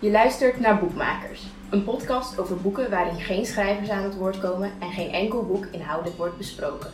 [0.00, 4.72] Je luistert naar Boekmakers, een podcast over boeken waarin geen schrijvers aan het woord komen
[4.78, 6.90] en geen enkel boek inhoudelijk wordt besproken.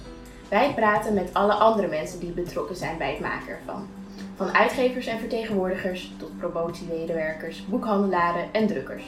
[0.49, 3.89] Wij praten met alle andere mensen die betrokken zijn bij het maken ervan.
[4.37, 9.05] Van uitgevers en vertegenwoordigers tot promotiemedewerkers, boekhandelaren en drukkers.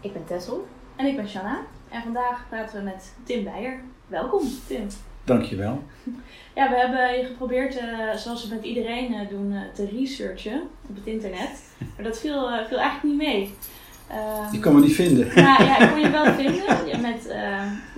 [0.00, 0.66] Ik ben Tessel.
[0.96, 1.60] En ik ben Shanna.
[1.88, 3.80] En vandaag praten we met Tim Beijer.
[4.06, 4.86] Welkom, Tim.
[5.26, 5.82] Dankjewel.
[6.54, 10.62] Ja, we hebben je geprobeerd, uh, zoals we met iedereen uh, doen, uh, te researchen
[10.88, 11.74] op het internet.
[11.78, 13.54] Maar dat viel, viel eigenlijk niet mee.
[14.10, 15.26] Um, je kon me niet vinden.
[15.34, 17.22] Nou ja, ik kon je wel vinden met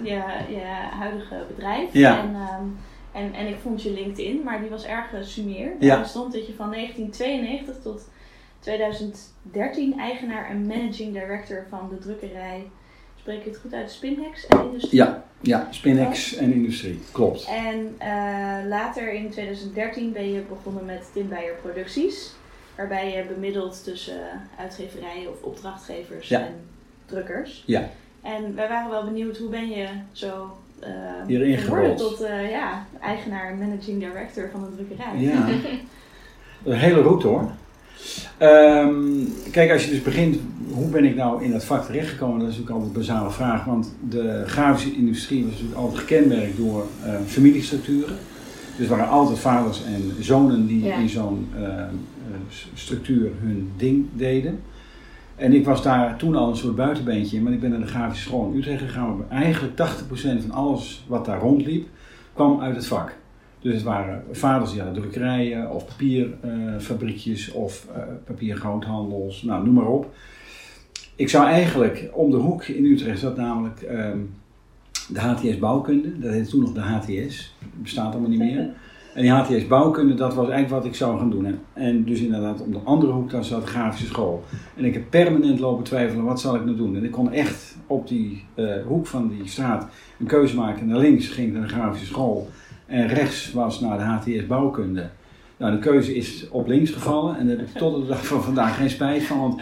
[0.02, 0.62] je, je
[0.98, 1.92] huidige bedrijf.
[1.92, 2.18] Ja.
[2.18, 2.76] En, um,
[3.12, 5.72] en, en ik vond je LinkedIn, maar die was erg sumier.
[5.78, 5.98] Ja.
[5.98, 8.08] Er stond dat je van 1992 tot
[8.58, 12.66] 2013 eigenaar en managing director van de drukkerij
[13.20, 15.00] spreek ik het goed uit, Spinhex en Industrie?
[15.00, 17.44] Ja, ja Spinhex en Industrie, klopt.
[17.44, 22.34] En uh, later in 2013 ben je begonnen met Tim Beijer Producties,
[22.76, 24.20] waarbij je bemiddelt tussen
[24.58, 26.40] uitgeverijen of opdrachtgevers ja.
[26.40, 26.54] en
[27.06, 27.62] drukkers.
[27.66, 27.90] Ja.
[28.22, 30.88] En wij waren wel benieuwd, hoe ben je zo uh,
[31.26, 35.18] hierin geworden tot uh, ja, eigenaar en managing director van een drukkerij?
[35.18, 35.48] Ja,
[36.64, 37.50] een hele route hoor.
[38.42, 40.36] Um, kijk, als je dus begint,
[40.70, 42.38] hoe ben ik nou in dat vak terechtgekomen?
[42.38, 46.56] Dat is natuurlijk altijd een basale vraag, want de grafische industrie was natuurlijk altijd gekenmerkt
[46.56, 48.16] door uh, familiestructuren.
[48.76, 50.96] Dus er waren altijd vaders en zonen die Ja.
[50.96, 51.82] in zo'n uh,
[52.74, 54.60] structuur hun ding deden.
[55.36, 57.86] En ik was daar toen al een soort buitenbeentje in, want ik ben naar de
[57.86, 59.24] grafische school in Utrecht gegaan.
[59.30, 61.86] Eigenlijk 80% van alles wat daar rondliep,
[62.32, 63.16] kwam uit het vak.
[63.68, 69.86] Dus het waren vaders die hadden drukkerijen of papierfabriekjes of uh, papiergoudhandels, nou noem maar
[69.86, 70.14] op.
[71.16, 74.30] Ik zou eigenlijk om de hoek in Utrecht zat namelijk um,
[75.08, 78.70] de HTS bouwkunde, dat heette toen nog de HTS, bestaat allemaal niet meer.
[79.14, 81.58] En die HTS bouwkunde, dat was eigenlijk wat ik zou gaan doen.
[81.72, 84.44] En, dus inderdaad om de andere hoek, daar zat de grafische school.
[84.76, 86.96] En ik heb permanent lopen twijfelen, wat zal ik nou doen?
[86.96, 90.86] En ik kon echt op die uh, hoek van die straat een keuze maken.
[90.86, 92.48] Naar links ging ik naar de grafische school.
[92.88, 95.08] En rechts was naar de HTS bouwkunde.
[95.56, 98.42] Nou, de keuze is op links gevallen en daar heb ik tot de dag van
[98.42, 99.38] vandaag geen spijt van.
[99.38, 99.60] Want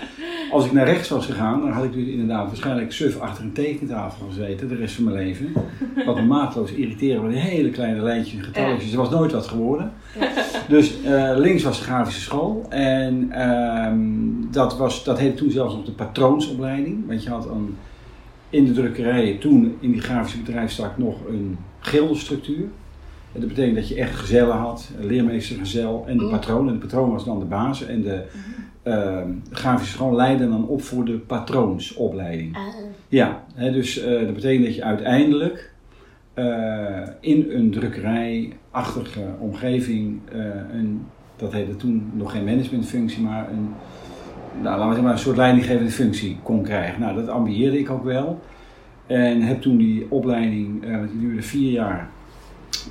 [0.51, 3.53] als ik naar rechts was gegaan, dan had ik dus inderdaad waarschijnlijk suf achter een
[3.53, 5.53] tekentafel gezeten de rest van mijn leven.
[6.07, 8.93] Wat me maatloos irriteerde met hele kleine lijntjes en getalletjes.
[8.93, 9.93] Er was nooit wat geworden.
[10.69, 15.75] Dus uh, links was de grafische school en um, dat, was, dat heette toen zelfs
[15.75, 17.07] nog de patroonsopleiding.
[17.07, 17.77] Want je had een,
[18.51, 21.59] in de drukkerijen toen in die grafische bedrijfstak nog een
[23.37, 23.41] gildenstructuur.
[23.41, 26.69] Dat betekent dat je echt gezellen had, een leermeester, gezel en de patroon.
[26.69, 28.23] En de patroon was dan de baas en de
[28.85, 29.21] uh,
[29.51, 32.57] grafische school leidde dan op voor de patroonsopleiding.
[32.57, 32.63] Ah.
[33.09, 35.73] Ja, hè, dus uh, dat betekent dat je uiteindelijk
[36.35, 36.45] uh,
[37.21, 40.21] in een drukkerijachtige omgeving,
[40.73, 43.69] een, dat heette toen nog geen managementfunctie, maar een,
[44.63, 47.01] nou, laten we zeggen, een soort leidinggevende functie kon krijgen.
[47.01, 48.41] Nou, dat ambieerde ik ook wel.
[49.07, 52.11] En heb toen die opleiding, die duurde vier jaar,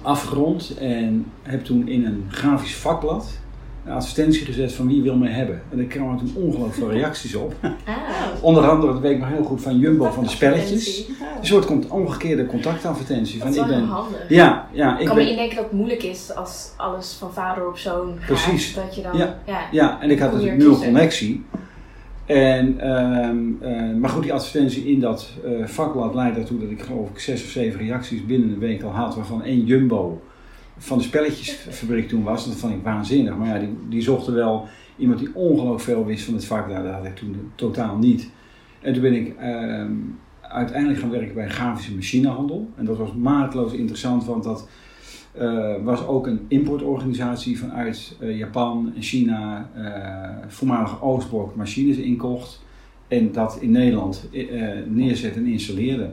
[0.01, 3.27] afgerond en heb toen in een grafisch vakblad
[3.85, 5.61] een advertentie gezet van wie wil mij hebben.
[5.71, 7.53] En daar kwamen toen ongelooflijk veel reacties op.
[7.61, 7.71] Ah.
[8.41, 11.07] Onder andere, dat weet ik nog heel goed, van Jumbo van de spelletjes.
[11.39, 13.39] Een soort omgekeerde contactadvertentie.
[13.39, 14.29] Dat is wel ik ben, handig.
[14.29, 14.99] Ja, ja.
[14.99, 18.25] Ik kan me indenken dat het moeilijk is als alles van vader op zoon gaat.
[18.25, 18.73] Precies.
[18.73, 19.39] Dat je dan, Ja.
[19.45, 19.59] ja.
[19.71, 21.45] Ja, en ik had natuurlijk nul connectie.
[22.25, 26.81] En, um, uh, maar goed, die advertentie in dat uh, vakblad leidde ertoe dat ik
[26.81, 30.21] geloof ik zes of zeven reacties binnen een week al had, waarvan één Jumbo
[30.77, 32.45] van de spelletjesfabriek toen was.
[32.45, 33.37] Dat vond ik waanzinnig.
[33.37, 36.67] Maar ja, die, die zochten wel iemand die ongelooflijk veel wist van het vak.
[36.67, 38.29] Nou, dat had ik toen totaal niet.
[38.81, 39.85] En toen ben ik uh,
[40.41, 42.69] uiteindelijk gaan werken bij grafische machinehandel.
[42.75, 44.67] En dat was maatloos interessant, want dat
[45.41, 52.63] uh, was ook een importorganisatie vanuit uh, Japan en China, uh, voormalige Oostblok machines inkocht.
[53.07, 54.29] En dat in Nederland
[54.87, 56.09] neerzet en installeerde.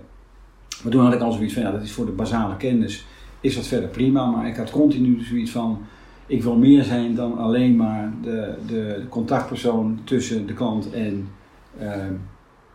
[0.82, 3.06] Maar toen had ik al zoiets van, ja, dat is voor de basale kennis
[3.40, 5.78] is dat verder prima, maar ik had continu zoiets van,
[6.26, 11.28] ik wil meer zijn dan alleen maar de, de contactpersoon tussen de klant en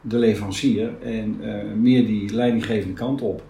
[0.01, 1.39] de leverancier en
[1.81, 3.43] meer die leidinggevende kant op.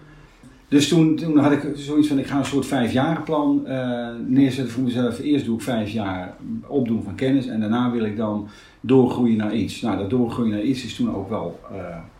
[0.68, 4.82] Dus toen, toen had ik zoiets van, ik ga een soort vijfjarenplan uh, neerzetten voor
[4.82, 5.18] mezelf.
[5.18, 6.36] Eerst doe ik vijf jaar
[6.66, 8.48] opdoen van kennis en daarna wil ik dan
[8.80, 9.80] doorgroeien naar iets.
[9.80, 11.60] Nou, dat doorgroeien naar iets is toen ook wel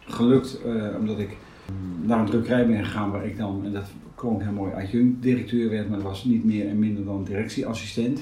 [0.01, 0.61] gelukt,
[0.99, 1.37] omdat ik
[2.03, 5.89] naar een drukkerij ben gegaan waar ik dan, en dat klonk heel mooi, adjunct-directeur werd,
[5.89, 8.21] maar dat was niet meer en minder dan directieassistent.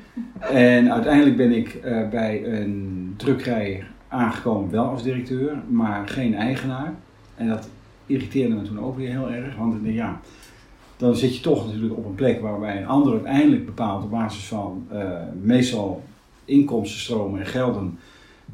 [0.50, 1.80] en uiteindelijk ben ik
[2.10, 6.94] bij een drukkerij aangekomen, wel als directeur, maar geen eigenaar.
[7.34, 7.68] En dat
[8.06, 10.20] irriteerde me toen ook weer heel erg, want ja,
[10.96, 14.44] dan zit je toch natuurlijk op een plek waarbij een ander uiteindelijk bepaalt op basis
[14.44, 15.10] van uh,
[15.42, 16.02] meestal
[16.44, 17.98] inkomstenstromen en gelden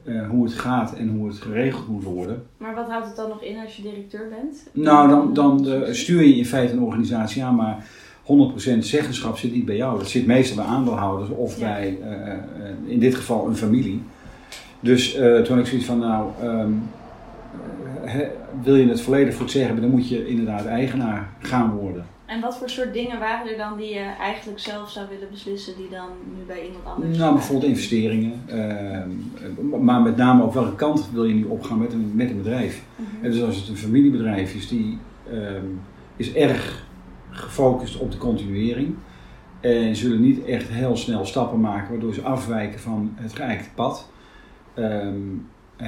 [0.05, 2.43] eh, hoe het gaat en hoe het geregeld moet worden.
[2.57, 4.69] Maar wat houdt het dan nog in als je directeur bent?
[4.73, 7.87] Nou, dan, dan eh, stuur je in feite een organisatie aan, maar
[8.23, 9.99] 100% zeggenschap zit niet bij jou.
[9.99, 11.67] Dat zit meestal bij aandeelhouders of Ja.
[11.67, 12.39] bij, eh, eh,
[12.87, 14.03] in dit geval, een familie.
[14.81, 16.73] Dus eh, toen had ik zoiets van, nou, ehm,
[18.63, 22.07] wil je het volledig voor het zeggen hebben, dan moet je inderdaad eigenaar gaan worden.
[22.27, 25.77] En wat voor soort dingen waren er dan die je eigenlijk zelf zou willen beslissen,
[25.77, 29.11] die dan nu bij iemand anders Nou, bijvoorbeeld investeringen, ehm,
[29.85, 32.83] maar met name ook welke kant wil je nu opgaan met een, met een bedrijf.
[32.97, 33.25] Mhm.
[33.25, 34.99] En dus als het een familiebedrijf is, die
[35.31, 35.67] ehm,
[36.17, 36.87] is erg
[37.31, 38.95] gefocust op de continuering.
[39.61, 44.11] En zullen niet echt heel snel stappen maken waardoor ze afwijken van het geëikte pad.
[44.75, 45.15] Ehm,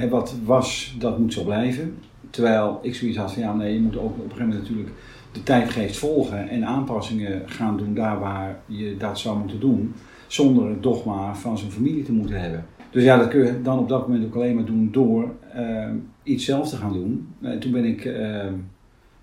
[0.09, 1.97] wat was, dat moet zo blijven.
[2.29, 4.89] Terwijl ik zoiets had van ja, nee, je moet ook op een gegeven moment natuurlijk
[5.31, 9.93] de tijdgeest volgen en aanpassingen gaan doen daar waar je dat zou moeten doen.
[10.27, 12.65] Zonder het dogma van zo'n familie te moeten hebben.
[12.91, 15.95] Dus ja, dat kun je dan op dat moment ook alleen maar doen door ehm,
[16.23, 17.27] iets zelf te gaan doen.
[17.41, 18.53] En toen ben ik, ehm,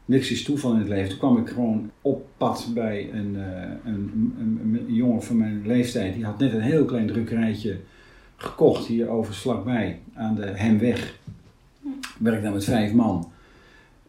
[0.04, 3.38] niks is toeval in het leven, toen kwam ik gewoon op pad bij eh, een,
[3.84, 6.14] een, een jongen van mijn leeftijd.
[6.14, 7.76] Die had net een heel klein drukkerijtje
[8.42, 11.14] gekocht hier overigens vlakbij aan de Hemweg.
[11.82, 13.30] Ik werkte daar met vijf man.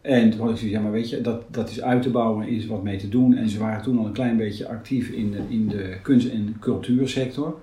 [0.00, 2.48] En toen had ik zoiets, ja maar weet je, dat, dat is uit te bouwen,
[2.48, 3.34] is wat mee te doen.
[3.36, 6.56] En ze waren toen al een klein beetje actief in de, in de kunst- en
[6.60, 7.56] cultuursector.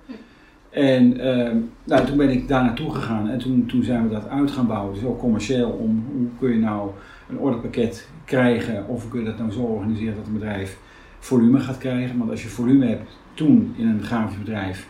[0.70, 4.28] En ehm, nou, toen ben ik daar naartoe gegaan en toen, toen zijn we dat
[4.28, 4.94] uit gaan bouwen.
[4.94, 6.90] Dus ook commercieel, om hoe kun je nou
[7.28, 10.78] een orderpakket krijgen of hoe kun je dat nou zo organiseren dat een bedrijf
[11.18, 12.18] volume gaat krijgen.
[12.18, 14.88] Want als je volume hebt, toen in een grafisch bedrijf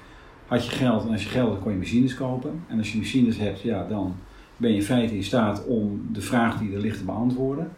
[0.52, 2.64] had je geld en als je geld had kon je machines kopen.
[2.68, 4.14] En als je machines hebt, ja, dan
[4.56, 7.70] ben je in feite in staat om de vraag die er ligt te beantwoorden.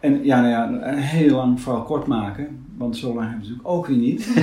[0.00, 3.68] En ja, nou ja, heel lang verhaal kort maken, want zo lang hebben we natuurlijk
[3.68, 4.34] ook weer niet.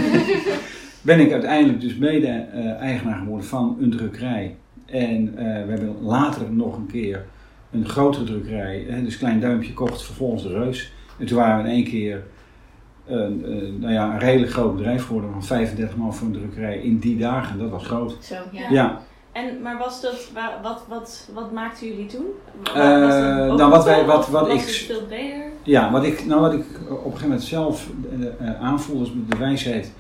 [1.02, 4.56] ben ik uiteindelijk dus mede-eigenaar geworden van een drukkerij.
[4.86, 7.26] En eh, we hebben later nog een keer
[7.72, 10.94] een grotere drukkerij, hè, dus Klein Duimpje kocht vervolgens de Reus.
[11.20, 12.24] En toen waren we in één keer
[13.08, 16.78] een, een, nou ja, een redelijk groot bedrijf geworden van 35 man voor een drukkerij
[16.78, 17.60] in die dagen.
[17.60, 18.18] Dat was groot.
[18.22, 18.70] Zo, ja.
[18.70, 22.26] Ja, En, maar was dat, wa- wat, wat, wat maakten jullie toen?
[22.64, 22.76] Eh,
[23.56, 25.44] nou, wat wij- wat- wat ik- het veel breder?
[25.64, 27.90] Ja, wat ik, nou, wat ik op een gegeven moment zelf
[28.40, 29.92] eh, eh, aanvoel, is met de wijsheid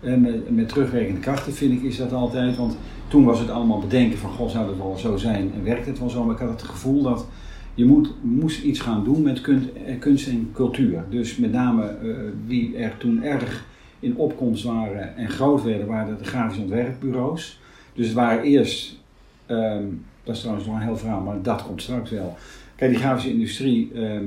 [0.00, 2.56] eh, met, met terugwerkende krachten, vind ik, is dat altijd.
[2.56, 2.76] Want
[3.08, 5.98] toen was het allemaal bedenken van, god, zou dat wel zo zijn en werkt het
[5.98, 6.24] wel zo?
[6.24, 7.26] Maar ik had het gevoel dat
[7.74, 11.04] je moet, moest iets gaan doen met kunst, eh, en cultuur.
[11.10, 12.08] Dus met name eh,
[12.46, 13.64] wie er toen erg
[14.00, 17.60] in opkomst waren en groot werden, waren de grafische ontwerpbureaus.
[17.94, 19.00] Dus het waren eerst,
[19.46, 19.84] ehm,
[20.24, 22.36] dat is trouwens nog een heel verhaal, maar dat komt straks wel.
[22.76, 24.24] Kijk, die grafische industrie ehm,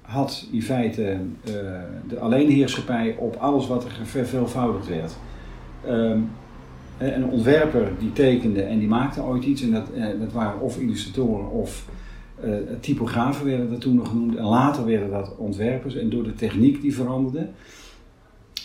[0.00, 1.52] had in feite eh,
[2.08, 5.16] de alleenheerschappij op alles wat er verveelvoudigd werd.
[5.86, 6.18] Ehm,
[6.98, 9.86] een ontwerper die tekende en die maakte ooit iets, en dat,
[10.20, 11.88] dat waren of illustratoren of
[12.40, 12.50] eh,
[12.80, 14.36] typografen werden dat toen nog genoemd.
[14.36, 15.94] En later werden dat ontwerpers.
[15.94, 17.48] En door de techniek die veranderde,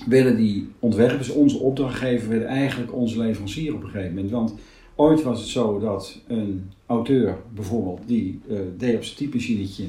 [0.08, 4.32] werden die ontwerpers, onze opdrachtgever, eigenlijk onze leverancier op een gegeven moment.
[4.32, 4.56] Want
[4.96, 9.86] ooit was het zo dat een auteur bijvoorbeeld, die eh, deed op zijn typemachinetje,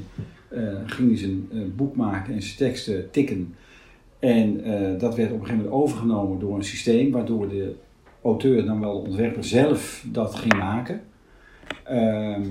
[0.47, 3.55] eh, ging hij zijn boek maken en zijn teksten tikken.
[4.19, 4.53] En
[4.97, 7.75] dat werd op een gegeven moment overgenomen door een systeem, waardoor de
[8.21, 11.01] auteur, dan wel de ontwerper zelf, dat ging maken.
[11.83, 12.43] Ehm,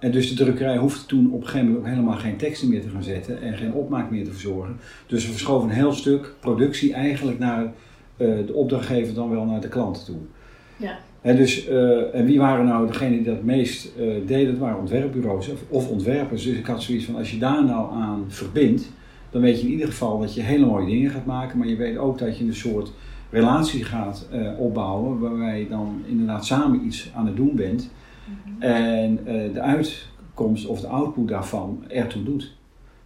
[0.00, 2.82] en dus de drukkerij hoefde toen op een gegeven moment ook helemaal geen teksten meer
[2.82, 4.76] te gaan zetten en geen opmaak meer te verzorgen.
[5.06, 7.72] Dus we verschoven een heel stuk productie eigenlijk naar
[8.16, 10.16] eh, de opdrachtgever, dan wel naar de klant toe.
[10.76, 10.98] Ja.
[11.20, 14.52] En, dus, eh, en wie waren nou degene die dat meest eh, deden?
[14.52, 16.44] Dat waren ontwerpbureaus of, of ontwerpers.
[16.44, 18.90] Dus ik had zoiets van, als je daar nou aan verbindt,
[19.30, 21.58] dan weet je in ieder geval dat je hele mooie dingen gaat maken.
[21.58, 22.92] Maar je weet ook dat je een soort
[23.30, 24.28] relatie gaat
[24.58, 27.90] opbouwen, waarbij je dan inderdaad samen iets aan het doen bent.
[28.60, 32.54] En eh, de uitkomst of de output daarvan ertoe doet.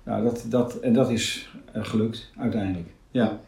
[0.02, 2.88] Nou, dat, dat, en dat is eh, gelukt uiteindelijk.
[3.10, 3.40] Ja.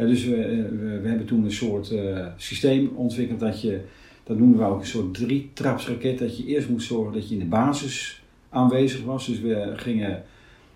[0.00, 3.80] Ja, dus we, eh, we, we hebben toen een soort eh, systeem ontwikkeld dat je,
[4.24, 7.40] dat noemen we ook een soort drie-trapsraket, dat je eerst moest zorgen dat je in
[7.40, 9.26] de basis aanwezig was.
[9.26, 10.22] Dus we gingen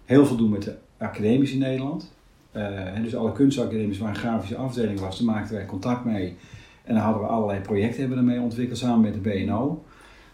[0.04, 2.12] heel veel doen met de academies in Nederland.
[2.52, 6.36] Eh, en dus alle kunstacademies waar een grafische afdeling was, daar maakten wij contact mee.
[6.84, 9.84] En dan hadden we allerlei projecten hebben we ermee ontwikkeld samen met de BNO.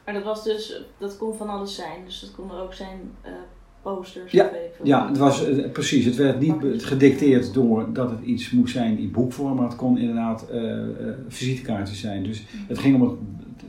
[0.05, 2.05] Maar dat was dus, dat kon van alles zijn.
[2.05, 3.33] Dus dat kon er ook zijn eh,
[3.83, 4.87] posters Ja, of weet ik veel.
[4.87, 6.05] Ja, het was eh, precies.
[6.05, 9.99] Het werd niet gedicteerd door dat het iets moest zijn in boekvorm, maar het kon
[9.99, 10.73] inderdaad eh,
[11.29, 12.23] visitekaartjes zijn.
[12.23, 13.19] Dus het ging om het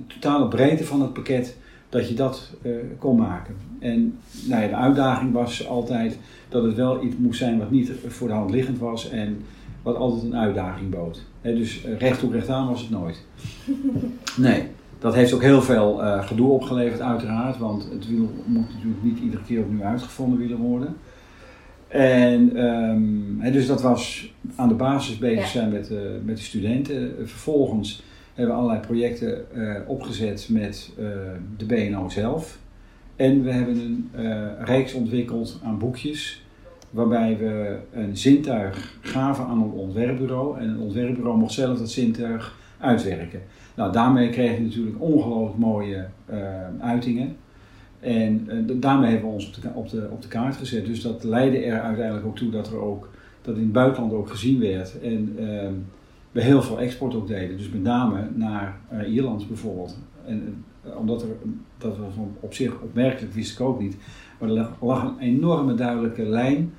[0.07, 1.57] de totale breedte van het pakket
[1.89, 2.51] dat je dat
[2.99, 3.55] kon maken.
[3.79, 6.17] En nou ja, de uitdaging was altijd
[6.49, 9.43] dat het wel iets moest zijn wat niet voor de hand liggend was en
[9.81, 11.21] wat altijd een uitdaging bood.
[11.41, 13.21] Dus eh, recht toe recht aan was het nooit.
[14.37, 14.67] Nee.
[15.01, 19.19] Dat heeft ook heel veel eh, gedoe opgeleverd uiteraard, want het wiel moet natuurlijk niet
[19.19, 20.95] iedere keer opnieuw uitgevonden willen worden.
[21.87, 25.47] En ehm, dus dat was aan de basis bezig Ja.
[25.47, 27.13] zijn met, eh, met de studenten.
[27.17, 28.03] Vervolgens
[28.33, 30.91] hebben we allerlei projecten eh, opgezet met
[31.57, 32.57] de BNO zelf.
[33.15, 34.09] En we hebben een
[34.65, 36.45] reeks ontwikkeld aan boekjes
[36.89, 40.59] waarbij we een zintuig gaven aan een ontwerpbureau.
[40.59, 43.41] En een ontwerpbureau mocht zelf dat zintuig uitwerken.
[43.81, 46.37] Nou, daarmee kreeg je natuurlijk ongelooflijk mooie eh,
[46.79, 47.35] uitingen.
[47.99, 50.85] En eh, da- daarmee hebben we ons op de, op, de, kaart gezet.
[50.85, 53.09] Dus dat leidde er uiteindelijk ook toe dat er ook
[53.41, 55.01] dat in het buitenland ook gezien werd.
[55.01, 55.73] En ehm,
[56.31, 57.57] we heel veel export ook deden.
[57.57, 59.97] Dus met name naar eh, Ierland bijvoorbeeld.
[60.25, 60.63] En
[60.97, 61.27] omdat er,
[61.77, 63.97] dat was op- zich opmerkelijk, wist ik ook niet.
[64.39, 66.73] Maar er lag, een enorme duidelijke lijn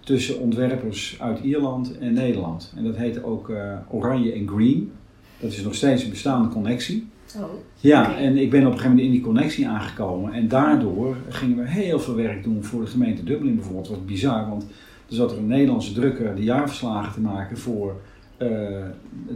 [0.00, 2.72] tussen ontwerpers uit Ierland en Nederland.
[2.76, 3.52] En dat heette ook
[3.88, 4.92] Oranje en Green.
[5.40, 7.08] Dat is nog steeds een bestaande connectie.
[7.36, 7.44] Oh,
[7.80, 10.32] Ja, en ik ben op een gegeven moment in die connectie aangekomen.
[10.32, 13.88] En daardoor gingen we heel veel werk doen voor de gemeente Dublin bijvoorbeeld.
[13.88, 14.62] Was bizar, want
[15.08, 18.00] er zat er een Nederlandse drukker de jaarverslagen te maken voor
[18.36, 18.48] eh,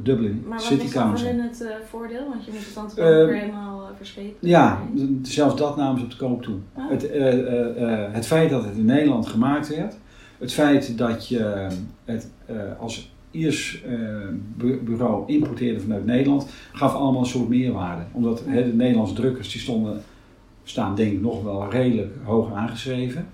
[0.03, 1.27] Dublin Maar wat City is dan voor Council.
[1.27, 2.29] hen het eh, voordeel?
[2.29, 4.49] Want je moet het dan toch weer helemaal verschepen.
[4.49, 4.81] Ja,
[5.23, 6.57] zelfs dat namen ze op de koop toe.
[6.75, 6.91] Ah.
[6.91, 9.95] Het, eh, eh, eh, het feit dat het in Nederland gemaakt werd,
[10.39, 11.69] het feit dat je
[12.05, 13.99] het eh, als Iers eh,
[14.57, 18.03] bu- bureau importeerde vanuit Nederland, gaf allemaal een soort meerwaarde.
[18.13, 20.03] Omdat de Nederlandse drukkers die stonden,
[20.65, 23.27] staan denk ik nog wel redelijk hoog aangeschreven.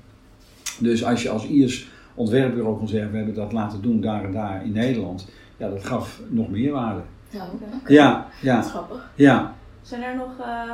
[0.81, 4.33] Dus als je als Iers ontwerpbureau kon zeggen, we hebben dat laten doen daar en
[4.33, 7.00] daar in Nederland, ja, dat gaf nog meerwaarde.
[7.31, 7.47] Ja,
[8.33, 9.11] Dat ja, is grappig.
[9.14, 9.55] ja.
[9.83, 10.73] Zijn er nog eh,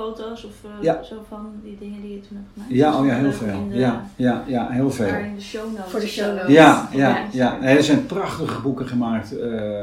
[0.00, 1.02] foto's of eh, Ja.
[1.02, 2.72] zo van die dingen die je toen hebt gemaakt?
[2.72, 3.68] Ja, oh ja, heel veel.
[3.70, 5.06] de- Ja, ja, ja, heel veel.
[5.06, 5.90] Daar in de show notes.
[5.90, 6.52] Voor de show notes.
[6.52, 7.58] Ja, ja, Ja.
[7.60, 9.38] Nee, er zijn prachtige boeken gemaakt.
[9.38, 9.80] eh,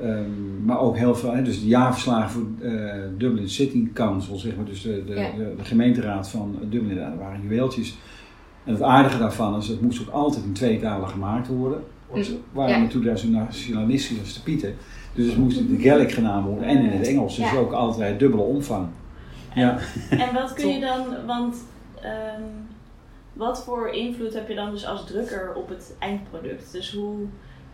[0.00, 1.32] ehm, maar ook heel veel.
[1.34, 4.64] Hè, dus de jaarverslagen voor eh, Dublin City Council, zeg maar.
[4.64, 5.30] Dus de, de, Ja.
[5.36, 7.98] de, de gemeenteraad van Dublin, daar waren juweeltjes.
[8.64, 11.80] En het aardige daarvan is, het moest ook altijd in twee talen gemaakt worden.
[12.10, 12.18] Mhm.
[12.20, 12.78] We waren Ja.
[12.80, 14.74] natuurlijk daar zo nationalistisch als de Pieten.
[15.14, 17.36] Dus het moest in de Gaelic gedaan worden en in het Engels.
[17.36, 17.56] Dus Ja.
[17.58, 18.86] ook altijd dubbele omvang.
[19.58, 19.78] Ja.
[20.10, 21.56] En wat kun je dan, want
[22.02, 22.42] ehm,
[23.32, 26.72] wat voor invloed heb je dan dus als drukker op het eindproduct?
[26.72, 27.16] Dus hoe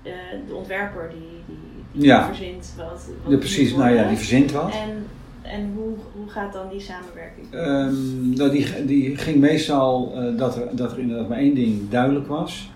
[0.03, 0.13] eh,
[0.49, 1.57] de ontwerper die, die,
[1.93, 2.27] die Ja.
[2.27, 4.71] verzint wat, wat Ja, precies, nou ja, die verzint wat.
[4.73, 5.07] En,
[5.43, 7.47] en hoe, hoe gaat dan die samenwerking?
[7.53, 11.91] Ehm, nou, die, die ging meestal eh, dat, er, dat er inderdaad maar één ding
[11.91, 12.71] duidelijk was.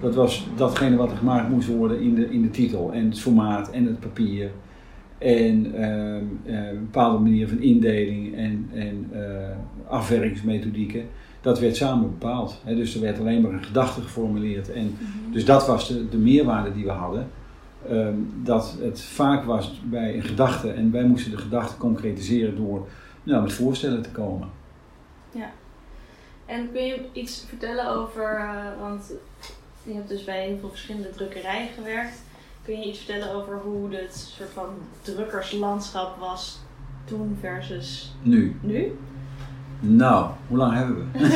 [0.00, 2.92] Dat was datgene wat er gemaakt moest worden in de, in de titel.
[2.92, 4.50] En het formaat en het papier.
[5.18, 9.56] En ehm, eh, een bepaalde manier van indeling en, en eh,
[9.88, 11.08] afwerkingsmethodieken.
[11.40, 12.60] Dat werd samen bepaald.
[12.64, 12.74] Hè.
[12.74, 14.72] Dus er werd alleen maar een gedachte geformuleerd.
[14.72, 14.96] En
[15.32, 17.28] dus dat was de, de meerwaarde die we hadden.
[17.88, 22.88] Ehm, dat het vaak was bij een gedachte en wij moesten de gedachte concretiseren door
[23.22, 24.48] nou, met voorstellen te komen.
[26.48, 29.12] En kun je iets vertellen over, eh, want
[29.82, 32.22] je hebt dus bij heel veel verschillende drukkerijen gewerkt.
[32.68, 34.68] Kun je iets vertellen over hoe het soort van
[35.02, 36.58] drukkerslandschap was
[37.04, 38.56] toen versus Nu.
[38.60, 38.98] nu?
[39.80, 41.18] Nou, hoe lang hebben we?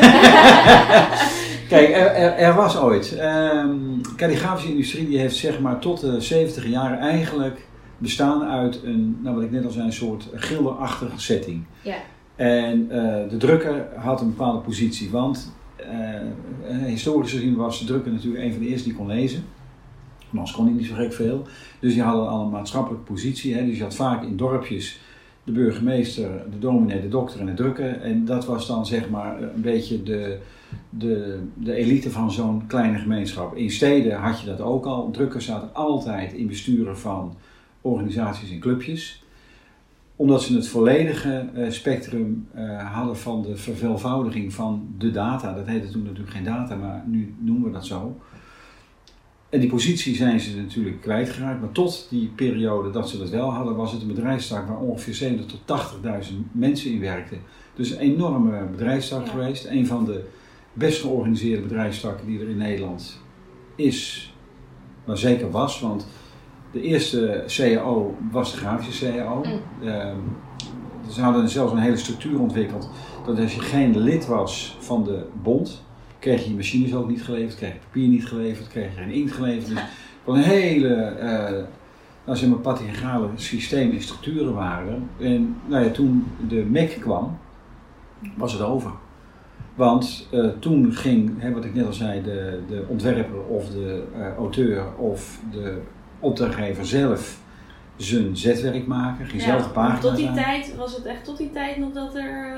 [1.69, 3.17] Kijk, er, er, er was ooit.
[3.17, 7.67] ehm kalligrafische industrie die heeft zeg maar tot de 70 jaren eigenlijk
[7.99, 11.65] bestaan uit een, nou wat ik net al zei, een soort gilderachtige setting.
[11.83, 11.97] Ja.
[12.37, 18.13] En eh, de drukker had een bepaalde positie, want eh, historisch gezien was de drukker
[18.13, 19.45] natuurlijk een van de eerste die kon lezen.
[20.33, 21.47] Anders kon niet zo gek veel.
[21.81, 23.55] Dus die hadden al een maatschappelijke positie.
[23.55, 23.67] Hè?
[23.67, 25.01] Dus je had vaak in dorpjes
[25.45, 28.01] de burgemeester, de dominee, de dokter en de drukker.
[28.01, 30.39] En dat was dan zeg maar een beetje de,
[30.91, 33.57] de, de elite van zo'n kleine gemeenschap.
[33.57, 35.11] In steden had je dat ook al.
[35.11, 37.37] Drukkers zaten altijd in besturen van
[37.81, 39.23] organisaties en clubjes
[40.23, 45.55] omdat ze het volledige eh, spectrum eh, hadden van de verveelvoudiging van de data.
[45.55, 48.17] Dat heette toen natuurlijk geen data, maar nu noemen we dat zo.
[49.53, 51.61] En die positie zijn ze natuurlijk kwijtgeraakt.
[51.61, 55.15] Maar tot die periode dat ze dat wel hadden, was het een bedrijfstak waar ongeveer
[55.15, 55.61] 70 tot
[56.31, 57.39] 80.000 mensen in werkten.
[57.75, 59.31] Dus een enorme bedrijfstak Ja.
[59.31, 59.65] geweest.
[59.67, 60.25] Een van de
[60.73, 63.21] best georganiseerde bedrijfstakken die er in Nederland
[63.75, 64.33] is,
[65.05, 65.81] maar zeker was.
[65.81, 66.07] Want
[66.71, 69.37] de eerste CAO was de grafische CAO.
[69.45, 69.89] Mm.
[69.89, 70.17] Ehm,
[71.11, 72.91] ze hadden zelfs een hele structuur ontwikkeld.
[73.27, 75.85] Dat als je geen lid was van de bond,
[76.23, 79.11] kreeg je je machines ook niet geleverd, kreeg je papier niet geleverd, kreeg je geen
[79.11, 79.67] inkt geleverd.
[79.67, 79.85] Dus
[80.25, 81.65] van een hele, eh
[82.25, 85.09] nou zeg maar, patriarchale systeem en structuren waren.
[85.21, 87.39] En nou ja, toen de MEC kwam,
[88.37, 88.91] was het over.
[89.75, 94.03] Want eh, toen ging, hè, wat ik net al zei, de, de ontwerper of de
[94.15, 95.79] eh, auteur of de
[96.19, 97.41] opdrachtgever zelf
[97.97, 101.39] zijn zetwerk maken, ging zelf de want pagina's tot die tijd was het echt tot
[101.39, 102.57] die tijd nog dat er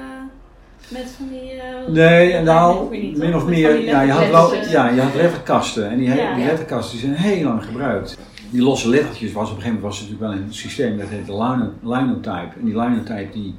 [0.88, 1.50] met van die.
[1.50, 5.90] eh, Nee, nou, niet, min of meer, ja, je had, wel, ja, je had letterkasten
[5.90, 6.34] en die, he- Ja.
[6.34, 8.18] die letterkasten die zijn heel lang gebruikt.
[8.50, 11.08] Die losse lettertjes was op een gegeven moment was het natuurlijk wel een systeem dat
[11.08, 12.58] heette lino- linotype.
[12.58, 13.54] En die linotype die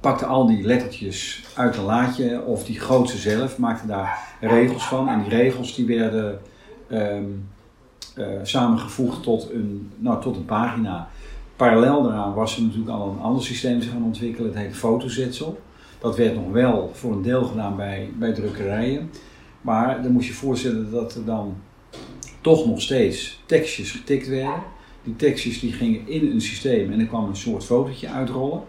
[0.00, 4.84] pakte al die lettertjes uit een laadje of die goot ze zelf, maakte daar regels
[4.84, 5.08] van.
[5.08, 6.40] En die regels die werden
[6.88, 7.22] ehm,
[8.16, 11.08] eh, samengevoegd tot een, nou, tot een pagina.
[11.56, 15.60] Parallel daaraan was er natuurlijk al een ander systeem zich gaan ontwikkelen, het heette fotozetsel.
[16.04, 19.10] Dat werd nog wel voor een deel gedaan bij, bij drukkerijen.
[19.60, 21.56] Maar dan moest je voorstellen dat er dan
[22.40, 24.62] toch nog steeds tekstjes getikt werden.
[25.02, 28.62] Die tekstjes die gingen in een systeem en er kwam een soort fotootje uitrollen.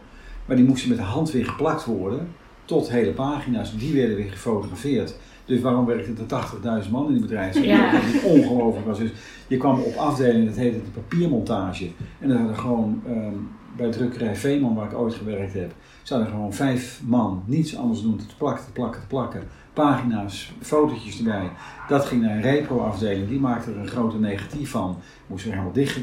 [0.46, 2.28] Maar die moesten met de hand weer geplakt worden
[2.66, 3.78] tot hele pagina's.
[3.78, 5.16] Die werden weer gefotografeerd.
[5.46, 7.64] Dus waarom werkten er 80.000 man in die bedrijf?
[7.64, 7.92] Ja.
[7.92, 8.98] Dat het ongelooflijk was.
[8.98, 9.12] Dus
[9.48, 11.90] je kwam op afdelingen, dat heette de papiermontage.
[12.20, 13.36] En dan hadden gewoon ehm,
[13.78, 15.72] bij drukkerij Veeman, waar ik ooit gewerkt heb,
[16.04, 19.44] zouden gewoon vijf man niets anders doen dan te plakken, te plakken, te plakken.
[19.74, 21.50] Pagina's, fotootjes erbij.
[21.88, 24.98] Dat ging naar een repro-afdeling, die maakte er een grote negatief van.
[25.28, 26.00] Moest er helemaal dicht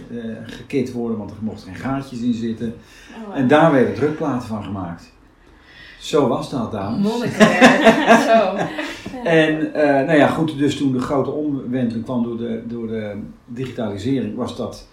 [0.68, 2.66] eh, worden, want er mochten geen gaatjes in zitten.
[2.68, 3.36] Oh, wow.
[3.36, 5.12] En daar werden drukplaten van gemaakt.
[5.98, 7.10] Zo was dat, dames.
[7.10, 8.22] Monnikenwerk.
[8.30, 8.56] Zo.
[9.24, 13.20] En eh, nou ja, goed, dus toen de grote omwenteling kwam door de, door de
[13.46, 14.88] digitalisering, was dat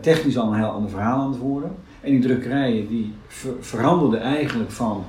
[0.00, 1.74] technisch al een heel ander verhaal aan het worden.
[2.00, 5.04] En die drukkerijen die ver- veranderden eigenlijk van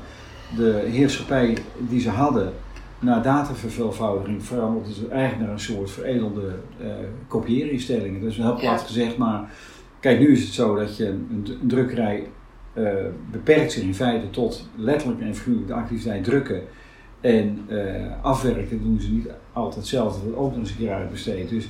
[0.56, 2.54] de heerschappij die ze hadden
[3.00, 6.88] naar dataverveelvoudiging, veranderden ze eigenlijk naar een soort veredelde eh
[7.28, 8.22] kopieerinstellingen.
[8.22, 8.78] Dat is heel plat Ja.
[8.78, 9.50] gezegd, maar
[10.00, 11.28] kijk, nu is het zo dat je een,
[11.62, 12.28] een drukkerij
[12.74, 12.84] eh,
[13.32, 16.62] beperkt zich in feite tot letterlijk en figuurlijk de activiteit drukken.
[17.22, 20.94] En eh, afwerken doen ze niet altijd zelf, dat wordt ook nog eens een keer
[20.94, 21.50] uitbesteed.
[21.50, 21.68] Dus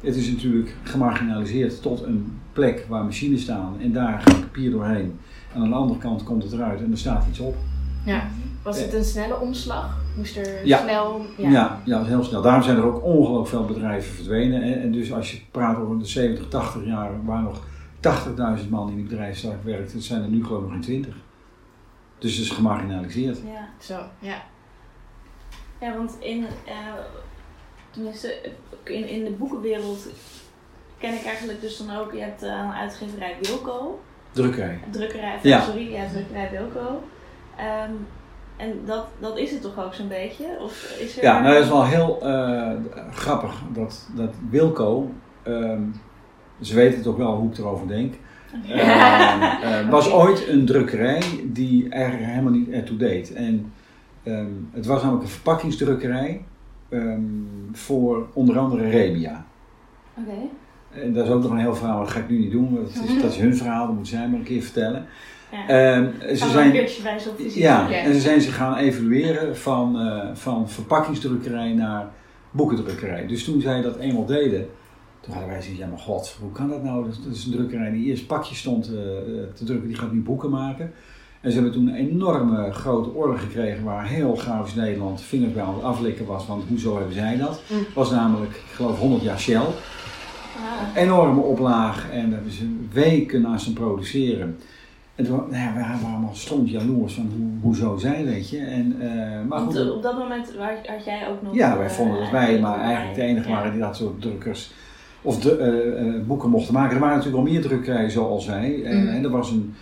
[0.00, 5.18] het is natuurlijk gemarginaliseerd tot een plek waar machines staan en daar gaat papier doorheen.
[5.54, 7.56] En aan de andere kant komt het eruit en er staat iets op.
[8.04, 8.28] Ja.
[8.62, 9.98] Was het een snelle omslag?
[10.16, 10.78] Moest er Ja.
[10.78, 11.26] snel...
[11.36, 12.42] Ja, ja, is heel snel.
[12.42, 14.62] Daarom zijn er ook ongelooflijk veel bedrijven verdwenen.
[14.62, 17.60] En, en dus als je praat over de 70, 80 jaar, waar nog
[18.62, 21.14] 80.000 man in die bedrijfstak werkt, dat zijn er nu gewoon nog geen 20.
[22.18, 23.38] Dus het is gemarginaliseerd.
[23.44, 23.68] Ja.
[23.80, 24.42] Zo, ja.
[25.80, 26.74] ja, want in, eh,
[27.96, 28.34] tenminste,
[28.82, 30.06] in, in de boekenwereld
[30.98, 34.00] ken ik eigenlijk dus dan ook, je hebt eh, een uitgeverij Wilco,
[34.32, 34.78] Drukkerij.
[34.90, 35.60] drukkerij, Ja.
[35.60, 37.02] sorry, ja, drukkerij Wilco.
[37.56, 37.90] Ehm,
[38.56, 40.44] en dat, dat is het toch ook zo'n beetje?
[40.60, 41.22] Of is er...
[41.22, 42.72] Ja, nou dat is wel heel eh,
[43.12, 45.10] grappig dat, dat Wilco,
[45.42, 45.82] ehm,
[46.60, 48.14] ze weten het ook wel hoe ik erover denk,
[48.68, 53.32] Ehm, eh, was ooit een drukkerij die eigenlijk helemaal niet ertoe deed.
[53.32, 53.72] En
[54.22, 56.44] ehm, het was namelijk een verpakkingsdrukkerij
[56.88, 57.20] ehm,
[57.72, 59.46] voor onder andere Remia.
[60.18, 60.38] Oké.
[61.02, 62.94] En dat is ook nog een heel verhaal, dat ga ik nu niet doen, want
[62.94, 65.06] dat is, dat is hun verhaal, dat moeten zij maar een keer vertellen.
[65.52, 65.68] Ja.
[65.68, 71.72] Ehm, ze zijn, een ja, en ze zijn zich gaan evalueren van, eh, van verpakkingsdrukkerij
[71.72, 72.08] naar
[72.50, 73.26] boekendrukkerij.
[73.26, 74.68] Dus toen zij dat eenmaal deden,
[75.20, 77.04] toen hadden wij zoiets, ja maar god, hoe kan dat nou?
[77.04, 80.12] Dat, dat is een drukkerij die eerst pakjes stond eh, eh, te drukken, die gaat
[80.12, 80.92] nu boeken maken.
[81.46, 85.62] En ze hebben toen een enorme grote orde gekregen waar heel Grafisch Nederland vingers bij
[85.62, 87.60] aan het aflikken was, want hoezo hebben zij dat?
[87.70, 87.86] Mm.
[87.94, 89.56] was namelijk, ik geloof 100 jaar Shell.
[89.56, 91.02] Ah.
[91.02, 94.56] Enorme oplaag en daar hebben ze weken naast hem produceren.
[95.14, 98.58] En toen nou ja, we waren allemaal stond jaloers van hoe, hoezo zij, weet je.
[98.58, 100.52] En, eh, maar goed, op dat moment
[100.86, 101.54] had jij ook nog...
[101.54, 104.72] ja, wij eh, vonden dat wij maar eigenlijk de enige waren die dat soort drukkers
[105.22, 106.94] of de, eh, boeken mochten maken.
[106.94, 108.82] Er waren natuurlijk al meer drukkerijen zoals wij.
[108.84, 109.14] En, Mhm.
[109.14, 109.74] en er was een,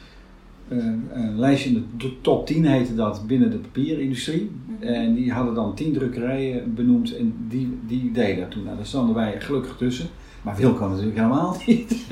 [0.69, 4.51] een lijstje in de to- top 10 heette dat binnen de papierindustrie.
[4.67, 4.83] Mhm.
[4.83, 8.65] En die hadden dan 10 drukkerijen benoemd en die, die deden dat toen.
[8.65, 10.07] Nou, daar stonden wij gelukkig tussen.
[10.43, 12.07] Maar Wilco natuurlijk helemaal niet.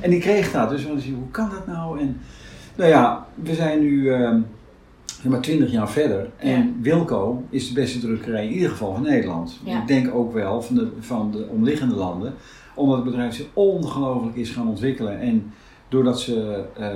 [0.00, 0.70] en die kreeg dat.
[0.70, 2.00] Dus we hoe kan dat nou?
[2.00, 2.16] En
[2.76, 4.04] nou ja, we zijn nu
[5.22, 6.30] zeg maar 20 jaar verder.
[6.36, 6.66] En Ja.
[6.80, 9.60] Wilco is de beste drukkerij in ieder geval van Nederland.
[9.64, 9.80] Ja.
[9.80, 12.34] Ik denk ook wel van de, van de omliggende landen.
[12.74, 15.20] Omdat het bedrijf zich ongelooflijk is gaan ontwikkelen.
[15.20, 15.52] En
[15.88, 16.88] doordat ze eh,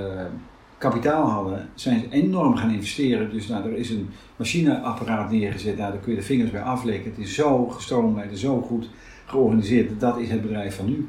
[0.89, 3.31] kapitaal hadden, zijn ze enorm gaan investeren.
[3.31, 5.77] Dus nou, er is een machineapparaat neergezet.
[5.77, 7.11] Nou, daar kun je de vingers bij aflikken.
[7.11, 8.89] Het is zo gestroomlijnd en zo goed
[9.25, 9.99] georganiseerd.
[9.99, 11.07] Dat is het bedrijf van nu.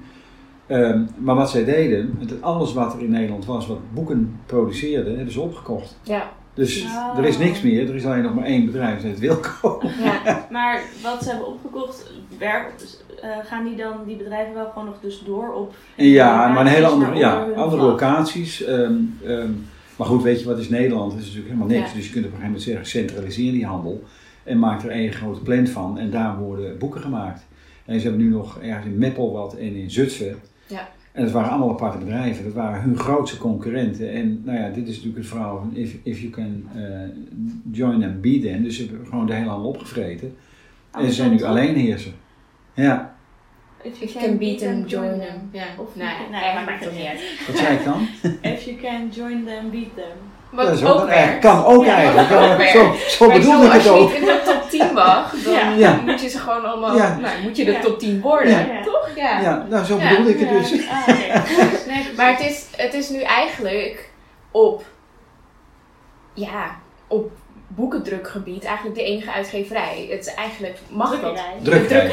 [0.66, 5.10] Ehm, maar wat zij deden, het- alles wat er in Nederland was, wat boeken produceerde,
[5.14, 5.98] hebben ze opgekocht.
[6.02, 6.30] Ja.
[6.54, 7.18] Dus Oh.
[7.18, 9.80] er is niks meer, er is alleen nog maar één bedrijf, dat heet Wilco.
[10.02, 10.22] ja.
[10.50, 12.72] Maar wat ze hebben opgekocht, werk,
[13.22, 15.74] eh, gaan die dan, die bedrijven wel gewoon nog dus door op...
[15.96, 17.80] Ja, maar een hele andere, ja, andere vlag?
[17.80, 18.64] locaties.
[18.64, 18.94] ehm,
[19.24, 19.50] ehm,
[19.96, 21.10] maar goed, weet je wat is Nederland?
[21.10, 21.90] Dat is natuurlijk helemaal niks.
[21.90, 21.96] Ja.
[21.96, 24.02] Dus je kunt op een gegeven moment zeggen, centraliseer die handel.
[24.42, 25.98] En maak er één grote plant van.
[25.98, 27.46] En daar worden boeken gemaakt.
[27.84, 30.36] En ze hebben nu nog ergens in Meppel wat en in Zutphen.
[30.66, 30.88] Ja.
[31.12, 32.44] En dat waren allemaal aparte bedrijven.
[32.44, 34.10] Dat waren hun grootste concurrenten.
[34.12, 36.82] En nou ja, dit is natuurlijk het verhaal van if, if you can eh,
[37.72, 38.62] join them, be them.
[38.62, 40.36] Dus ze hebben gewoon de hele handel opgevreten.
[40.90, 42.12] En ze zijn nu alleenheerser.
[42.74, 43.12] Ja,
[43.82, 45.48] If you can beat them, join them.
[45.52, 45.62] Ja.
[45.76, 47.20] Of nee, nee, nee, maakt maakt het niet uit.
[47.46, 48.08] wat zei ik dan?
[48.52, 50.16] If you can join them, beat them.
[50.50, 51.38] Wat Dat is ook ook- werkt.
[51.38, 52.32] kan ook Ja, eigenlijk.
[52.32, 54.08] ook zo zo zo, ik het als je ook.
[54.10, 56.00] niet in de top 10 mag, dan Ja.
[56.04, 57.18] Moet je ze gewoon allemaal, Ja.
[57.18, 57.80] nou, moet je de Ja.
[57.80, 58.82] top 10 worden, Ja.
[58.84, 59.08] toch?
[59.16, 59.40] Ja.
[59.40, 60.08] Ja, nou zo Ja.
[60.08, 60.54] bedoelde ik het Ja.
[60.58, 60.88] dus.
[60.88, 61.06] Ah.
[61.94, 64.10] Nee, Maar het is, het is nu eigenlijk
[64.50, 64.84] op,
[66.34, 67.30] ja, op
[67.68, 70.06] boekendrukgebied eigenlijk de enige uitgeverij.
[70.10, 71.38] Het is eigenlijk, mag dat?
[71.62, 72.06] Drukkerij.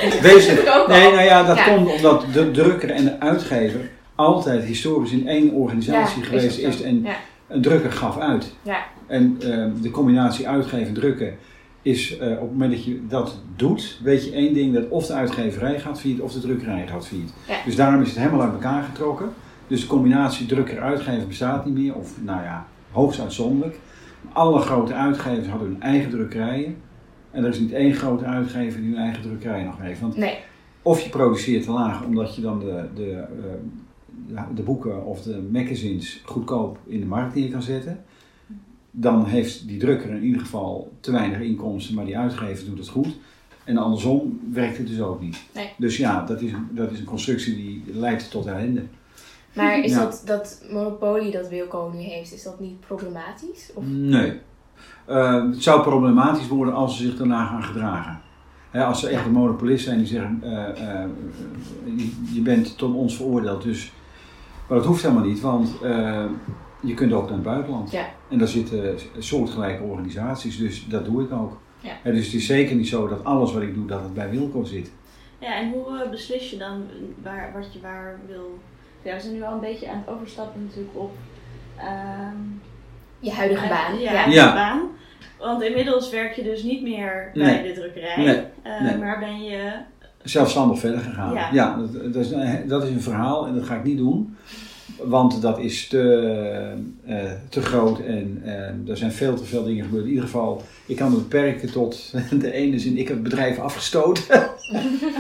[0.80, 1.64] Ook Nee, nou ja, dat Ja.
[1.64, 6.82] komt omdat de drukker en de uitgever altijd historisch in één organisatie Ja, geweest is.
[6.82, 7.16] En Ja.
[7.48, 8.54] een drukker gaf uit.
[8.62, 8.84] Ja.
[9.08, 11.38] En ehm, de combinatie uitgeven en drukken
[11.82, 15.06] is eh, op het moment dat je dat doet, weet je één ding, dat of
[15.06, 17.34] de uitgeverij gaat failliet of de drukkerij gaat failliet.
[17.48, 17.56] Ja.
[17.66, 19.34] Dus daarom is het helemaal uit elkaar getrokken.
[19.68, 23.76] Dus de combinatie drukker-uitgever bestaat niet meer, of nou ja, hoogst uitzonderlijk.
[24.34, 26.76] Alle grote uitgevers hadden hun eigen drukkerijen.
[27.32, 30.00] En er is niet één grote uitgever die hun eigen drukkerij nog heeft.
[30.00, 30.38] Want Nee,
[30.82, 33.12] of je produceert te laag omdat je dan de, de,
[34.36, 38.04] eh, de boeken of de magazines goedkoop in de markt neer kan zetten.
[38.92, 42.88] Dan heeft die drukker in ieder geval te weinig inkomsten, maar die uitgever doet het
[42.88, 43.18] goed.
[43.64, 45.44] En andersom werkt het dus ook niet.
[45.54, 45.70] Nee.
[45.78, 48.84] Dus ja, dat is, dat is een constructie die leidt tot ellende.
[49.54, 50.00] Maar is Ja.
[50.00, 53.72] dat, dat monopolie dat Wilco nu heeft, is dat niet problematisch?
[53.74, 53.84] Of?
[53.88, 54.40] Nee.
[55.06, 58.22] Eh, het zou problematisch worden als ze zich daarna gaan gedragen.
[58.72, 61.10] Hè, als ze echt een monopolist zijn die zeggen, eh, eh,
[62.34, 63.64] je, bent tot ons veroordeeld.
[63.64, 63.92] Dus,
[64.68, 66.26] maar dat hoeft helemaal niet, want eh,
[66.82, 67.92] je kunt ook naar het buitenland.
[67.92, 68.06] Ja.
[68.30, 71.60] En daar zitten soortgelijke organisaties, dus dat doe ik ook.
[71.80, 72.12] Ja.
[72.12, 74.64] Dus het is zeker niet zo dat alles wat ik doe, dat het bij Wilco
[74.64, 74.92] zit.
[75.40, 76.84] Ja, en hoe beslis je dan
[77.24, 78.60] waar, wat je waar wil?
[79.04, 81.12] Ja, we zijn nu al een beetje aan het overstappen natuurlijk op
[81.78, 82.38] ehm,
[83.20, 84.00] Je huidige baan?
[84.00, 84.54] Ja, Ja.
[84.54, 84.82] baan.
[85.40, 87.74] Want inmiddels werk je dus niet meer bij Nee.
[87.74, 88.16] de drukkerij.
[88.18, 88.42] Nee.
[88.62, 88.98] Eh, Nee.
[88.98, 89.72] Maar ben je.
[90.24, 91.34] zelfstandig verder gegaan.
[91.34, 91.50] Ja.
[91.54, 94.36] Ja, dat, dat, is, een- dat is een verhaal en dat ga ik niet doen.
[95.04, 96.74] Want dat is te,
[97.06, 97.16] eh,
[97.50, 100.04] te groot en eh, er zijn veel te veel dingen gebeurd.
[100.04, 102.98] In ieder geval, ik kan me beperken tot de ene zin.
[102.98, 104.24] Ik heb het bedrijf afgestoten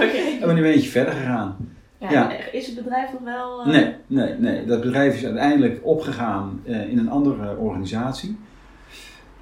[0.03, 0.17] Oké.
[0.41, 1.70] en ben een beetje verder gegaan.
[2.01, 2.11] Ja.
[2.11, 2.31] Ja.
[2.51, 3.61] Is het bedrijf nog wel.
[3.61, 4.65] eh, Nee, nee, nee.
[4.65, 8.37] Dat bedrijf is uiteindelijk opgegaan eh, in een andere organisatie.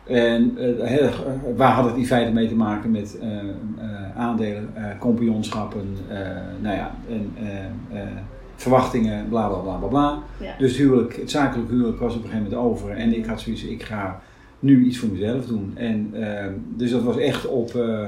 [0.06, 1.10] En eh,
[1.56, 6.18] waar had het in feite mee te maken met eh, eh, aandelen, eh compagnonschappen, eh,
[6.62, 8.08] nou ja, en, eh, eh,
[8.56, 10.20] verwachtingen, bla bla bla bla bla.
[10.40, 10.56] Ja.
[10.58, 13.42] Dus het huwelijk, het zakelijk huwelijk was op een gegeven moment over en ik had
[13.42, 14.22] zoiets, ik ga
[14.60, 15.72] nu iets voor mezelf doen.
[15.76, 16.46] En, eh,
[16.76, 18.06] dus dat was echt op, eh,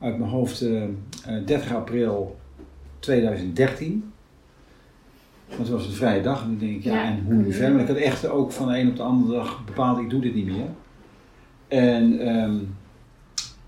[0.00, 0.88] uit mijn hoofd, eh, eh,
[1.46, 2.36] 30 april
[3.00, 4.12] 2013.
[5.48, 7.80] Want het was een vrije dag en dan denk ik, ja, en hoe nu verder?
[7.80, 10.34] Ik had echt ook van de een op de andere dag bepaald, ik doe dit
[10.34, 10.68] niet meer.
[11.68, 12.54] En ehm,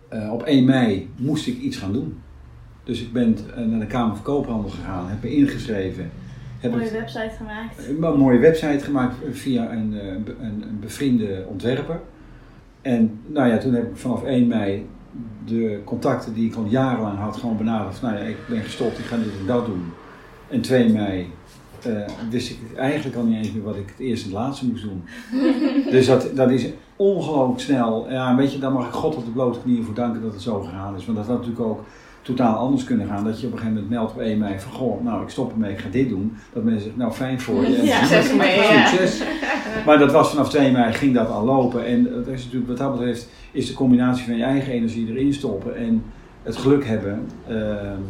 [0.08, 2.20] eh, op 1 mei moest ik iets gaan doen.
[2.84, 6.10] Dus ik ben eh, naar de Kamer van Koophandel gegaan, heb me ingeschreven.
[6.58, 7.88] Heb Mooie website gemaakt.
[7.88, 12.00] een mooie website gemaakt via een, eh, een, een bevriende ontwerper.
[12.82, 14.86] En nou ja, toen heb ik vanaf 1 mei
[15.44, 17.98] de contacten die ik al jarenlang had gewoon benaderd.
[17.98, 19.84] Van, nou ja, ik ben gestopt, ik ga dit en dat doen.
[20.48, 21.30] En 2 mei
[21.82, 21.92] eh,
[22.30, 24.82] wist ik eigenlijk al niet eens meer wat ik het eerste en het laatste moest
[24.82, 25.04] doen.
[25.94, 28.10] dus dat, dat is ongelooflijk snel.
[28.10, 30.42] Ja, weet je, daar mag ik God op de blote knieën voor danken dat het
[30.42, 31.04] zo gegaan is.
[31.04, 31.84] Want dat had natuurlijk ook
[32.22, 33.24] totaal anders kunnen gaan.
[33.24, 35.52] Dat je op een gegeven moment meldt op 1 mei van, goh, nou ik stop
[35.52, 36.36] ermee, ik ga dit doen.
[36.52, 37.76] Dat mensen zeggen, nou fijn voor je.
[37.76, 38.86] En Ja, succes ja.
[38.86, 39.22] Succes.
[39.86, 41.86] Maar dat was vanaf 2 mei ging dat al lopen.
[41.86, 45.34] En dat is natuurlijk, wat dat betreft, is de combinatie van je eigen energie erin
[45.34, 46.04] stoppen en
[46.42, 48.00] het geluk hebben ehm,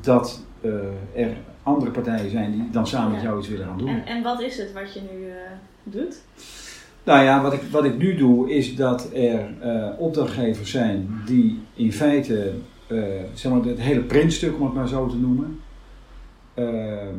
[0.00, 3.88] dat eh, er andere partijen zijn die dan samen met jou iets willen gaan doen.
[3.88, 5.36] En, en wat is het wat je nu eh,
[5.82, 6.22] doet?
[7.04, 11.62] Nou ja, wat ik, wat ik nu doe is dat er eh, opdrachtgevers zijn die
[11.74, 12.52] in feite
[13.34, 15.60] zeg maar, het hele printstuk, om het maar zo te noemen,
[16.54, 17.14] ehm,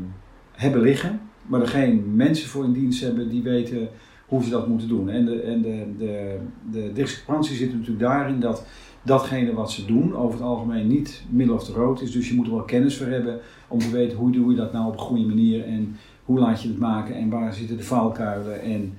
[0.51, 3.89] hebben liggen, maar er geen mensen voor in dienst hebben die weten
[4.27, 5.09] hoe ze dat moeten doen.
[5.09, 6.37] En de, en de, de,
[6.71, 8.65] de discrepantie zit natuurlijk daarin dat
[9.01, 12.11] datgene wat ze doen over het algemeen niet middel of te rood is.
[12.11, 14.73] Dus je moet er wel kennis voor hebben om te weten hoe doe je dat
[14.73, 17.83] nou op een goede manier en hoe laat je het maken en waar zitten de
[17.83, 18.61] valkuilen.
[18.61, 18.93] En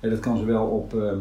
[0.00, 1.12] eh, dat kan zowel op eh,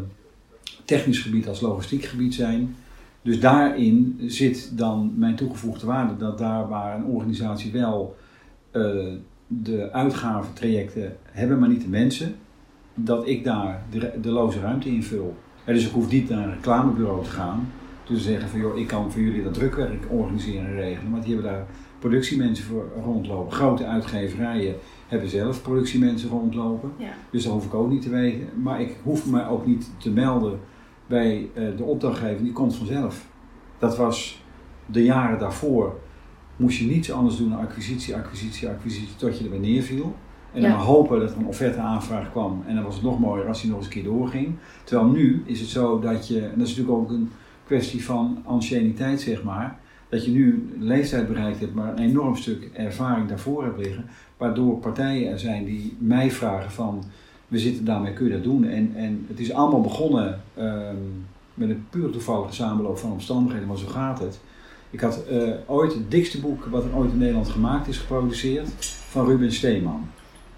[0.85, 2.75] technisch gebied als logistiek gebied zijn.
[3.21, 8.15] Dus daarin zit dan mijn toegevoegde waarde dat daar waar een organisatie wel
[8.71, 8.81] eh,
[9.47, 12.35] de uitgaventrajecten hebben, maar niet de mensen,
[12.93, 15.35] dat ik daar de, de loze ruimte invul.
[15.63, 17.67] Eh, dus ik hoef niet naar een reclamebureau te gaan
[18.07, 21.11] Dus ze zeggen van joh, ik kan voor jullie dat drukwerk organiseren en regelen.
[21.11, 21.65] Maar die hebben daar
[21.99, 23.51] productiemensen voor rondlopen.
[23.51, 24.75] Grote uitgeverijen
[25.07, 26.91] hebben zelf productiemensen rondlopen.
[26.97, 27.13] Ja.
[27.31, 28.47] Dus dat hoef ik ook niet te weten.
[28.61, 30.59] Maar ik hoef me ook niet te melden
[31.11, 33.25] bij eh, de opdrachtgever, die komt vanzelf.
[33.79, 34.43] Dat was
[34.85, 35.99] de jaren daarvoor.
[36.55, 40.15] Moest je niets anders doen dan acquisitie, acquisitie, acquisitie, tot je erbij neerviel.
[40.53, 40.77] En dan Ja.
[40.77, 42.63] hopen dat er een offerte-aanvraag kwam.
[42.67, 44.55] En dan was het nog mooier als die nog eens een keer doorging.
[44.83, 47.29] Terwijl nu is het zo dat je, en dat is natuurlijk ook een
[47.65, 52.35] kwestie van anciëniteit zeg maar, dat je nu een leeftijd bereikt hebt, maar een enorm
[52.35, 54.05] stuk ervaring daarvoor hebt liggen.
[54.37, 57.03] Waardoor partijen er zijn die mij vragen van,
[57.51, 58.63] we zitten daarmee, kun je dat doen?
[58.63, 60.95] En, en het is allemaal begonnen ehm,
[61.53, 64.39] met een puur toevallige samenloop van omstandigheden, maar zo gaat het.
[64.89, 68.69] Ik had eh, ooit het dikste boek wat er ooit in Nederland gemaakt is geproduceerd
[69.09, 70.09] van Ruben Steeman.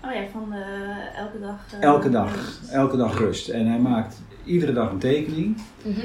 [0.05, 1.73] Oh ja, van eh, elke dag.
[1.73, 3.49] eh, Elke dag, elke dag rust.
[3.49, 5.57] En hij maakt iedere dag een tekening.
[5.83, 5.99] Mhm.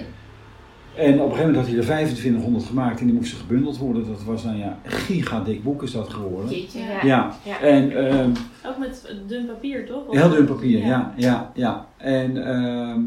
[0.98, 4.06] En op een gegeven moment had hij er 2500 gemaakt en die moesten gebundeld worden.
[4.06, 6.50] Dat was dan ja, een gigadik boek is dat geworden.
[6.50, 7.36] Jeetje, Ja.
[7.44, 7.60] ja.
[7.60, 8.30] En ehm,
[8.66, 10.06] Ook met dun papier, toch?
[10.06, 11.86] Of- heel dun papier, ja, ja, ja.
[11.96, 13.00] En ehm,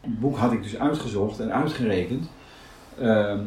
[0.00, 2.30] het boek had ik dus uitgezocht en uitgerekend
[2.98, 3.38] ehm,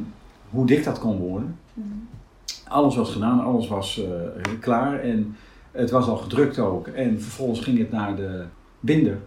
[0.50, 1.58] hoe dik dat kon worden.
[1.74, 1.88] Mhm.
[2.68, 5.36] Alles was gedaan, alles was eh, klaar en
[5.72, 6.88] het was al gedrukt ook.
[6.88, 8.44] En vervolgens ging het naar de
[8.80, 9.18] binder.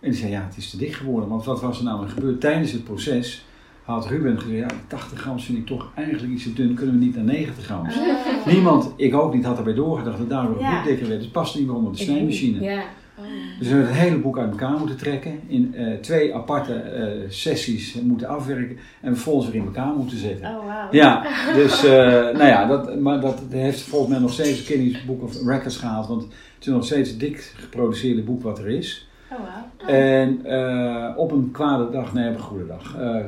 [0.00, 1.28] En die zei, ja, het is te dik geworden.
[1.28, 2.40] Want wat was er namelijk gebeurd?
[2.40, 3.46] Tijdens het proces
[3.94, 6.74] had Ruben gezegd, ja, 80 gram vind ik toch eigenlijk iets te dun.
[6.74, 7.86] Kunnen we niet naar 90 gram?
[7.86, 8.46] Ah.
[8.46, 10.74] Niemand, ik ook niet, had erbij doorgedacht dat daardoor het Ja.
[10.74, 11.20] boek dikker werd.
[11.20, 12.60] Het past niet meer onder de snijmachine.
[12.60, 12.82] Ja.
[13.18, 13.24] Oh.
[13.58, 15.40] Dus we hebben het hele boek uit elkaar moeten trekken.
[15.46, 18.76] In eh, twee aparte eh, sessies moeten afwerken.
[19.00, 20.48] En vervolgens weer in elkaar moeten zetten.
[20.48, 20.88] Oh, wauw.
[20.90, 21.90] Ja, dus eh,
[22.22, 25.76] nou ja, dat, maar dat heeft volgens mij nog steeds een Guinness Book of Records
[25.76, 26.06] gehaald.
[26.06, 29.07] Want het is nog steeds het dik geproduceerde boek wat er is.
[29.32, 29.90] Oh.
[29.90, 33.24] En eh, op een kwade dag, nee op een goede dag, eh,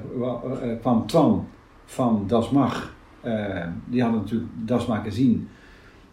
[0.81, 1.47] kwam Twan
[1.85, 2.95] van Das Mag.
[3.85, 5.39] Die hadden natuurlijk Das Magazine.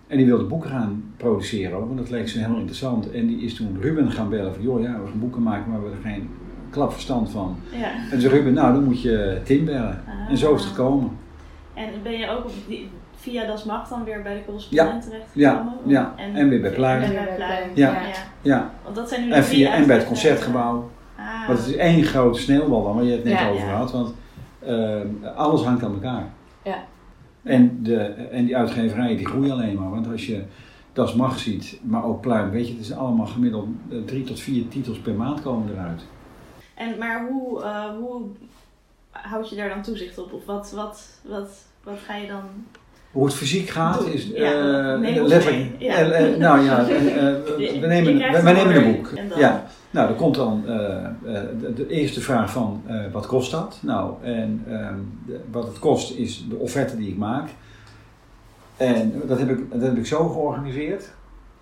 [0.07, 3.11] En die wilde boeken gaan produceren ook, want dat leek ze heel interessant.
[3.11, 5.83] En die is toen Ruben gaan bellen van, joh ja, we gaan boeken maken, maar
[5.83, 6.29] we hebben er geen
[6.69, 7.55] klap verstand van.
[7.71, 7.91] Ja.
[8.11, 10.03] En zei Ruben, nou dan moet je Tim bellen.
[10.07, 10.29] Ah.
[10.29, 11.09] En zo is het gekomen.
[11.73, 12.89] En ben je ook op die,
[13.29, 15.73] via Das Mag dan weer bij de correspondent terecht Ja, gekomen?
[15.85, 16.13] ja.
[16.15, 17.01] En weer bij Pluim.
[17.01, 17.69] En bij Pluim.
[17.73, 17.91] Ja.
[17.91, 18.01] ja.
[18.41, 20.89] Ja, Want dat zijn nu de en, via, en bij het concertgebouw.
[21.17, 21.47] Ah.
[21.47, 23.73] Want het is één grote sneeuwbal dan, waar je het net Ja, over ja.
[23.73, 23.91] had.
[23.91, 24.13] Want
[24.59, 26.27] eh, alles hangt aan elkaar.
[26.63, 26.83] Ja.
[27.43, 29.89] En, de, en die uitgeverijen die groeien alleen maar.
[29.89, 30.43] Want als je
[30.93, 34.39] Das Mag ziet, maar ook Pluim, weet je, het is allemaal gemiddeld eh, drie tot
[34.39, 36.01] vier titels per maand komen eruit.
[36.75, 38.21] En, maar hoe, eh, hoe
[39.11, 40.33] houd je daar dan toezicht op?
[40.33, 41.49] Of wat, wat, wat,
[41.83, 42.41] wat ga je dan...
[43.11, 44.13] Hoe het fysiek gaat Doe.
[44.13, 45.65] is Ja, eh, letterlijk.
[45.77, 45.95] Ja.
[45.95, 46.85] eh, eh, nou ja,
[47.81, 49.09] we nemen, we, nemen een boek.
[49.29, 49.65] dan- Ja.
[49.91, 53.79] Nou, er komt dan de, de eerste vraag van wat kost dat?
[53.81, 57.49] Nou, en ehm, de- wat het kost is de offerte die ik maak.
[58.77, 61.09] En dat heb ik, dat heb ik zo georganiseerd.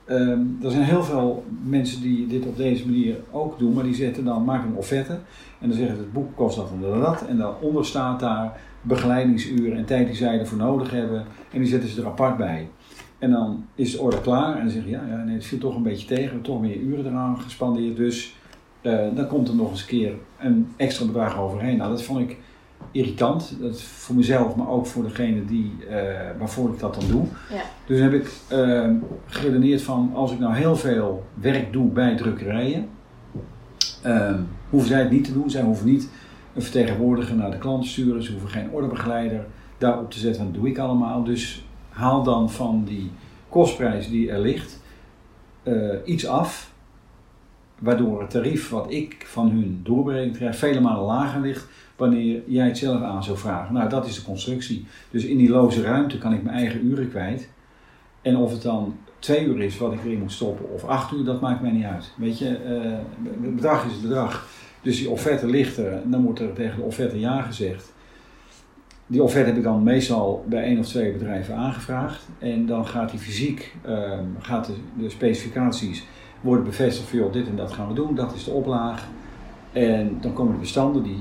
[0.05, 3.95] Ehm, er zijn heel veel mensen die dit op deze manier ook doen, maar die
[3.95, 5.13] zetten dan, maken een offerte
[5.59, 9.77] en dan zeggen ze het boek kost dat en dat en daaronder staat daar begeleidingsuren
[9.77, 12.67] en tijd die zij ervoor nodig hebben en die zetten ze er apart bij.
[13.19, 15.57] En dan is de orde klaar en dan zeg je ja, ja nee, het viel
[15.57, 18.35] toch een beetje tegen, we hebben toch meer uren eraan gespandeerd, dus
[18.81, 21.77] eh, dan komt er nog eens een keer een extra bedrag overheen.
[21.77, 22.37] Nou, dat vond ik
[22.91, 25.97] irritant, dat is voor mezelf, maar ook voor degene die, eh,
[26.39, 27.25] waarvoor ik dat dan doe.
[27.49, 27.61] Ja.
[27.85, 28.89] Dus heb ik eh,
[29.25, 32.89] geredeneerd van, als ik nou heel veel werk doe bij drukkerijen,
[34.01, 34.33] eh,
[34.69, 35.49] hoeven zij het niet te doen.
[35.49, 36.09] Zij hoeven niet
[36.53, 39.45] een vertegenwoordiger naar de klant te sturen, ze hoeven geen orderbegeleider
[39.77, 41.23] daarop te zetten, dat doe ik allemaal.
[41.23, 43.11] Dus haal dan van die
[43.49, 44.83] kostprijs die er ligt
[45.63, 46.73] eh, iets af,
[47.79, 52.67] waardoor het tarief wat ik van hun doorberekend krijg vele malen lager ligt wanneer jij
[52.67, 53.73] het zelf aan zou vragen.
[53.73, 54.85] Nou, dat is de constructie.
[55.11, 57.49] Dus in die loze ruimte kan ik mijn eigen uren kwijt.
[58.21, 61.23] En of het dan twee uur is wat ik erin moet stoppen of acht uur,
[61.23, 62.11] dat maakt mij niet uit.
[62.17, 62.91] Weet je, eh,
[63.41, 64.47] het bedrag is het bedrag.
[64.81, 67.93] Dus die offerte ligt er dan wordt er tegen de offerte ja gezegd.
[69.07, 72.27] Die offerte heb ik dan meestal bij één of twee bedrijven aangevraagd.
[72.39, 76.05] En dan gaat die fysiek, ehm, gaat de, specificaties
[76.41, 79.07] worden bevestigd van dit en dat gaan we doen, dat is de oplaag.
[79.71, 81.19] En dan komen de bestanden, die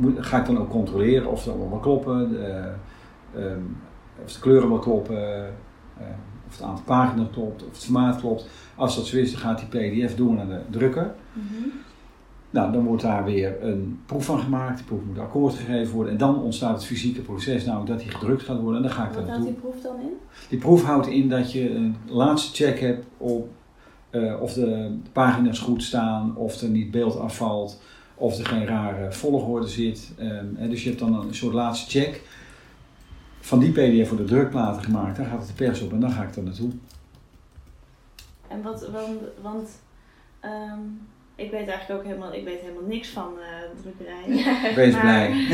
[0.00, 2.64] moet- ga ik dan ook controleren of ze allemaal kloppen, eh,
[3.44, 3.60] ehm,
[4.24, 5.46] of de kleuren wel kloppen,
[5.98, 6.04] eh,
[6.48, 8.46] of het aantal pagina's klopt, of het formaat klopt.
[8.74, 11.14] Als dat zo is, dan gaat die PDF door naar de drukker.
[11.32, 11.68] Mhm.
[12.50, 16.12] Nou, dan wordt daar weer een proef van gemaakt, die proef moet akkoord gegeven worden
[16.12, 19.06] en dan ontstaat het fysieke proces, namelijk dat die gedrukt gaat worden en dan ga
[19.06, 20.12] ik Wat houdt die proef dan in?
[20.48, 23.48] Die proef houdt in dat je een laatste check hebt op
[24.10, 27.80] eh, of de pagina's goed staan, of er niet beeld afvalt,
[28.14, 30.12] of er geen rare volgorde zit.
[30.18, 32.20] Ehm, dus je hebt dan een soort laatste check.
[33.40, 36.10] Van die PDF voor de drukplaten gemaakt, dan gaat het de pers op en dan
[36.10, 36.70] ga ik er naartoe.
[38.48, 39.68] En wat, want, want
[40.40, 40.78] ehm,
[41.34, 44.74] ik weet eigenlijk ook helemaal, ik weet helemaal niks van eh drukkerijen.
[44.74, 45.46] Wees Maar- blij.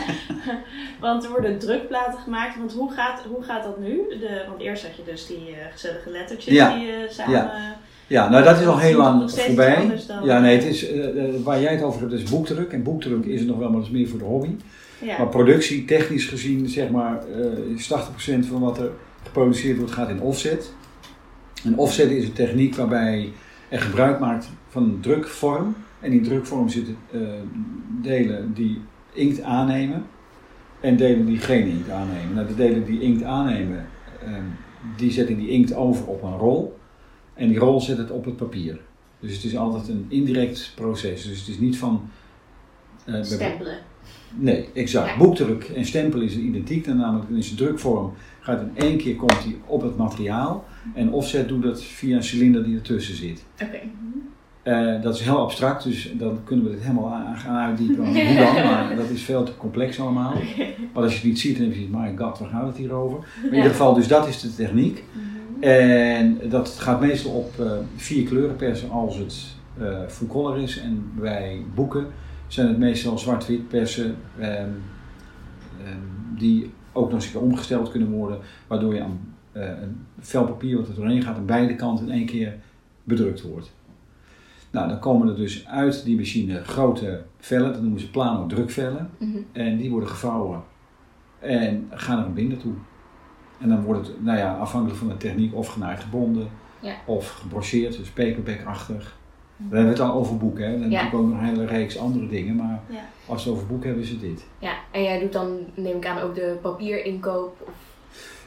[1.00, 2.56] want er worden drukplaten gemaakt.
[2.58, 3.94] Want hoe gaat, hoe gaat dat nu?
[4.08, 6.74] De, want eerst had je dus die eh, gezellige lettertjes Ja.
[6.76, 7.34] die je samen...
[7.34, 7.76] Ja.
[8.06, 10.00] Ja, nou dat is al heel lang voorbij.
[10.24, 12.72] Ja, nee, het is, eh, eh, waar jij het over hebt is boekdruk.
[12.72, 14.50] En boekdruk is het nog wel, maar is meer voor de hobby.
[14.98, 15.18] Ja.
[15.18, 18.90] Maar productie, technisch gezien, zeg maar, eh, is 80% van wat er
[19.22, 20.72] geproduceerd wordt gaat in offset.
[21.64, 23.32] En offset is een techniek waarbij
[23.68, 25.76] er gebruik maakt van een drukvorm.
[26.00, 27.20] En in drukvorm zitten eh,
[28.02, 28.80] delen die
[29.12, 30.06] inkt aannemen
[30.80, 32.34] en delen die geen inkt aannemen.
[32.34, 33.86] Nou, de delen die inkt aannemen,
[34.24, 34.32] eh,
[34.96, 36.78] die zetten die inkt over op een rol.
[37.36, 38.78] En die rol zet het op het papier.
[39.20, 41.26] Dus het is altijd een indirect proces.
[41.26, 42.08] Dus het is niet van...
[43.04, 43.78] eh, Stempelen.
[44.34, 45.08] Nee, exact.
[45.10, 45.16] Ja.
[45.16, 46.84] Boekdruk en stempel is identiek.
[46.84, 50.64] Dan namelijk in zijn drukvorm gaat in één keer komt die op het materiaal.
[50.94, 53.44] En offset doet dat via een cilinder die ertussen zit.
[53.62, 53.78] Oké.
[54.62, 58.04] Eh, dat is heel abstract, dus dan kunnen we het helemaal aan- gaan uitdiepen.
[58.06, 58.54] Hoe dan?
[58.54, 60.32] Maar dat is veel te complex allemaal.
[60.94, 62.76] Maar als je het niet ziet, dan heb je zoiets, my god, waar gaat het
[62.76, 63.18] hier over?
[63.18, 65.04] Maar in ieder geval, dus dat is de techniek.
[65.60, 70.78] En dat gaat meestal op eh, vier kleuren persen als het eh full color is.
[70.78, 72.06] En bij boeken
[72.46, 74.70] zijn het meestal zwart-wit persen ehm,
[75.84, 78.38] ehm, die ook nog eens een keer omgesteld kunnen worden.
[78.66, 82.12] Waardoor je aan eh, een vel papier wat er doorheen gaat aan beide kanten in
[82.12, 82.54] één keer
[83.04, 83.72] bedrukt wordt.
[84.70, 89.10] Nou, dan komen er dus uit die machine grote vellen, dat noemen ze plano drukvellen.
[89.18, 89.38] Mhm.
[89.52, 90.62] En die worden gevouwen
[91.38, 92.72] en gaan er een binder toe.
[93.60, 96.48] En dan wordt het, nou ja, afhankelijk van de techniek, of genaaid gebonden,
[96.80, 96.94] Ja.
[97.04, 99.16] of gebrocheerd, dus paperback-achtig.
[99.68, 100.78] Hebben we het al over boeken, hè.
[100.78, 101.04] Dan Ja.
[101.06, 102.98] ook nog een hele reeks andere dingen, maar Ja.
[103.26, 104.44] als we het over boeken hebben, is het dit.
[104.58, 107.56] Ja, en jij doet dan, neem ik aan, ook de papierinkoop.
[107.66, 107.74] Of...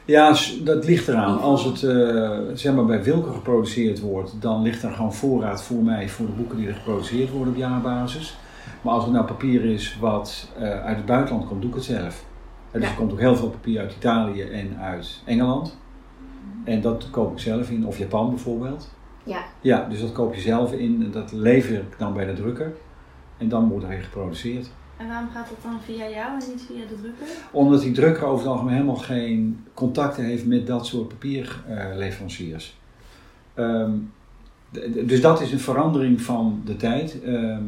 [0.05, 1.39] Ja, dat ligt eraan.
[1.41, 5.83] Als het eh, zeg maar bij Wilco geproduceerd wordt, dan ligt er gewoon voorraad voor
[5.83, 8.37] mij voor de boeken die er geproduceerd worden op jaarbasis.
[8.81, 11.85] Maar als het nou papier is wat eh, uit het buitenland komt, doe ik het
[11.85, 12.23] zelf.
[12.71, 12.89] Dus Ja.
[12.89, 15.77] er komt ook heel veel papier uit Italië en uit Engeland.
[16.63, 18.89] En dat koop ik zelf in, of Japan bijvoorbeeld.
[19.23, 19.43] Ja.
[19.61, 22.73] Ja, dus dat koop je zelf in en dat lever ik dan bij de drukker.
[23.37, 24.69] En dan wordt er weer geproduceerd.
[24.97, 27.25] En waarom gaat dat dan via jou en niet via de drukker?
[27.51, 32.77] Omdat die drukker over het algemeen helemaal geen contacten heeft met dat soort papierleveranciers.
[34.71, 37.21] D- dus dat is een verandering van de tijd.
[37.23, 37.63] Ehm,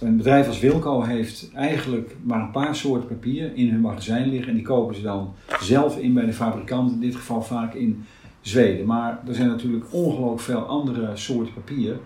[0.00, 4.48] een bedrijf als Wilco heeft eigenlijk maar een paar soorten papier in hun magazijn liggen.
[4.48, 8.04] En die kopen ze dan zelf in bij de fabrikant, in dit geval vaak in
[8.40, 8.86] Zweden.
[8.86, 11.96] Maar er zijn natuurlijk ongelooflijk veel andere soorten papier.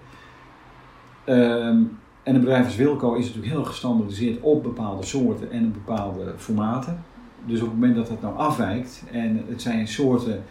[1.25, 1.83] Ehm,
[2.23, 6.33] en een bedrijf als Wilco is natuurlijk heel gestandardiseerd op bepaalde soorten en op bepaalde
[6.37, 7.05] formaten.
[7.47, 10.43] Dus op het moment dat dat nou afwijkt en het zijn soorten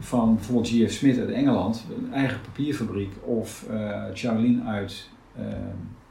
[0.00, 0.92] van bijvoorbeeld J.F.
[0.92, 3.66] Smith uit Engeland, een eigen papierfabriek, of
[4.14, 5.44] Shaolin uit eh,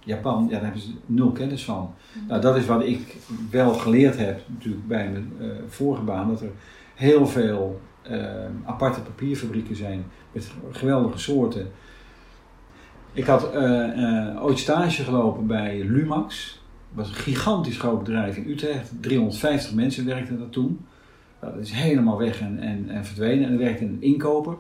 [0.04, 1.94] Japan, ja, daar hebben ze nul kennis van.
[2.28, 3.16] Nou, dat is wat ik
[3.52, 6.52] wel geleerd heb natuurlijk bij mijn eh, vorige baan, dat er
[6.96, 11.72] heel veel eh, aparte papierfabrieken zijn met geweldige soorten.
[13.14, 16.60] Ik had eh, ooit stage gelopen bij Lumax.
[16.94, 18.92] Dat was een gigantisch groot bedrijf in Utrecht.
[19.02, 20.86] 350 mensen werkten daar toen.
[21.42, 23.46] Nou, dat is helemaal weg en, en, en verdwenen.
[23.46, 24.58] En er werkte een inkoper.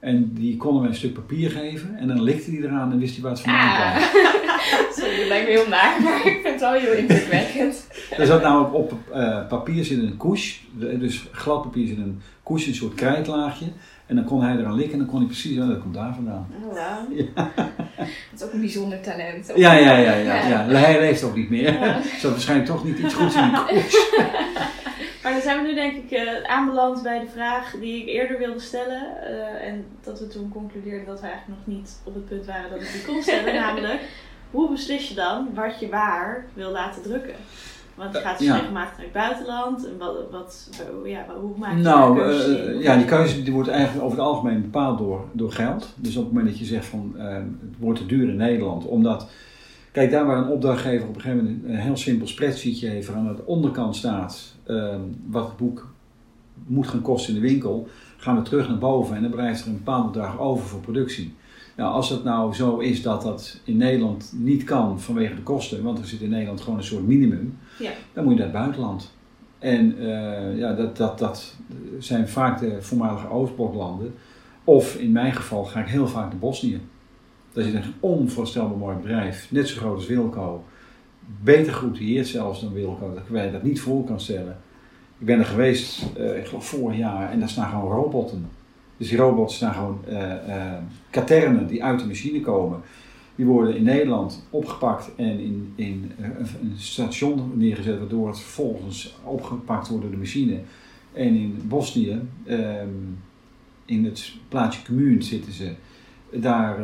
[0.00, 1.96] En die konden mij een stuk papier geven.
[1.96, 4.02] En dan likte hij eraan en wist hij waar het vandaan kwam.
[4.02, 4.43] Ah.
[4.96, 7.86] Sorry, dat lijkt me heel naar, maar ik vind het wel heel indrukwekkend.
[8.18, 12.22] Er zat namelijk op eh, papier zit een couche, de- dus glad papier zit een
[12.44, 13.66] couche, een soort krijtlaagje.
[14.06, 16.14] En dan kon hij eraan likken en dan kon hij precies, oh, dat komt daar
[16.14, 16.46] vandaan.
[16.64, 16.76] Oh.
[17.96, 18.08] Het
[18.40, 19.52] is ook een bijzonder talent.
[19.54, 20.34] Ja, ja, ja, ja.
[20.34, 20.48] Ja.
[20.48, 20.66] ja.
[20.66, 21.72] Hij leeft ook niet meer.
[21.72, 22.00] Ja.
[22.18, 24.12] Zat waarschijnlijk toch niet iets goeds in die couche.
[25.22, 28.38] Maar dan zijn we nu denk ik eh, aanbeland bij de vraag die ik eerder
[28.38, 29.02] wilde stellen.
[29.22, 32.70] eh, en dat we toen concludeerden dat we eigenlijk nog niet op het punt waren
[32.70, 33.54] dat ik die kon stellen.
[33.54, 34.00] namelijk,
[34.54, 37.34] hoe beslis je dan wat je waar wil laten drukken?
[37.94, 38.56] Want je gaat dus Ja.
[38.56, 39.86] regelmatig naar het buitenland.
[39.86, 40.70] En wat, wat,
[41.04, 44.62] ja, hoe maak je Nou, eh, ja, die keuze die wordt eigenlijk over het algemeen
[44.62, 45.92] bepaald door, door geld.
[45.96, 48.84] Dus op het moment dat je zegt van eh, het wordt te duur in Nederland,
[48.84, 49.28] omdat,
[49.92, 53.16] kijk daar waar een opdrachtgever op een gegeven moment een heel simpel spreadsheetje heeft waar
[53.16, 54.94] aan de onderkant staat eh,
[55.26, 55.92] wat het boek
[56.66, 59.66] moet gaan kosten in de winkel, gaan we terug naar boven en dan blijft er
[59.66, 61.34] een bepaald bedrag over voor productie.
[61.76, 65.82] Nou, als het nou zo is dat dat in Nederland niet kan vanwege de kosten,
[65.82, 67.90] want er zit in Nederland gewoon een soort minimum, Ja.
[68.12, 69.12] dan moet je naar het buitenland.
[69.58, 71.56] En eh, ja, dat, dat, dat
[71.98, 74.14] zijn vaak de voormalige Oostbloklanden.
[74.64, 76.80] Of in mijn geval ga ik heel vaak naar Bosnië.
[77.52, 80.64] Dat is een onvoorstelbaar mooi bedrijf, net zo groot als Wilco.
[81.42, 84.56] Beter geoutilleerd zelfs dan Wilco, dat je dat niet voor kan stellen.
[85.18, 88.48] Ik ben er geweest, uh, ik geloof vorig jaar, en daar staan gewoon robotten.
[88.96, 90.18] Dus die robots staan gewoon uh,
[90.48, 90.72] uh,
[91.10, 92.80] katernen die uit de machine komen.
[93.34, 99.88] Die worden in Nederland opgepakt en in, in een station neergezet, waardoor het vervolgens opgepakt
[99.88, 100.60] wordt door de machine.
[101.12, 103.18] En in Bosnië, um,
[103.84, 105.72] in het plaatsje Commuun zitten ze,
[106.32, 106.78] daar,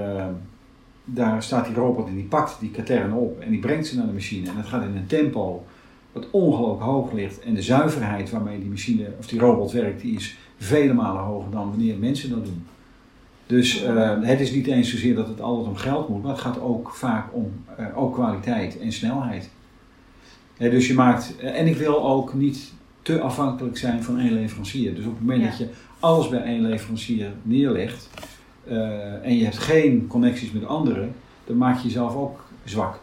[1.05, 4.07] daar staat die robot en die pakt die katern op en die brengt ze naar
[4.07, 4.49] de machine.
[4.49, 5.65] En dat gaat in een tempo
[6.13, 7.41] wat ongelooflijk hoog ligt.
[7.41, 11.51] En de zuiverheid waarmee die machine of die robot werkt, die is vele malen hoger
[11.51, 12.67] dan wanneer mensen dat doen.
[13.47, 16.41] Dus uh, het is niet eens zozeer dat het altijd om geld moet, maar het
[16.41, 19.51] gaat ook vaak om uh, ook kwaliteit en snelheid.
[20.57, 24.95] He, dus je maakt, en ik wil ook niet te afhankelijk zijn van één leverancier.
[24.95, 25.49] Dus op het moment ja.
[25.49, 25.69] dat je
[26.01, 28.11] alles bij één leverancier neerlegt
[29.23, 33.01] en je hebt geen connecties met anderen, dan maak je jezelf ook zwak.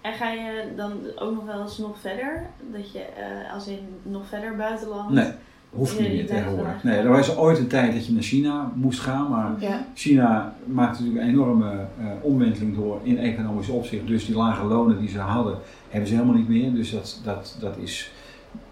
[0.00, 2.46] En ga je dan ook nog wel eens nog verder?
[2.72, 3.04] Dat je
[3.52, 5.10] als in nog verder buitenland?
[5.10, 5.30] Nee,
[5.70, 6.82] hoeft niet meer tegenwoordig.
[6.82, 9.86] Nee, er was ooit een tijd dat je naar China moest gaan, maar Ja.
[9.94, 14.06] China maakte natuurlijk een enorme uh, omwenteling door in economisch opzicht.
[14.06, 15.58] Dus die lage lonen die ze hadden,
[15.88, 16.74] hebben ze helemaal niet meer.
[16.74, 18.12] Dus dat, dat, dat is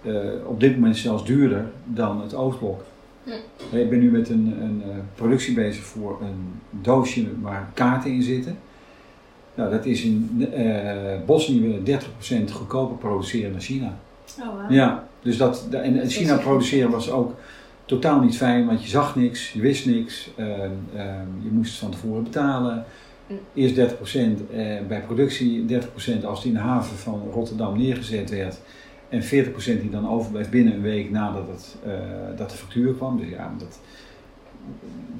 [0.03, 0.17] uh,
[0.47, 2.85] op dit moment zelfs duurder dan het Oostblok.
[3.23, 3.35] Ja.
[3.79, 8.23] Ik ben nu met een, een uh, productie bezig voor een doosje waar kaarten in
[8.23, 8.59] zitten.
[9.55, 10.49] Nou, dat is in
[11.27, 12.01] Bosnië willen
[12.49, 13.99] 30% goedkoper produceren dan China.
[14.41, 14.71] Oh, wow.
[14.71, 17.35] Ja, dus dat, en, China produceren was ook
[17.85, 20.55] totaal niet fijn, want je zag niks, je wist niks, uh, uh,
[21.43, 22.85] je moest van tevoren betalen.
[23.55, 23.81] Eerst 30%
[24.89, 28.59] bij productie, 30% als die in de haven van Rotterdam neergezet werd.
[29.09, 31.93] En 40% die dan overblijft binnen een week nadat het, uh,
[32.37, 33.19] dat de factuur kwam.
[33.19, 33.81] Dus ja, dat,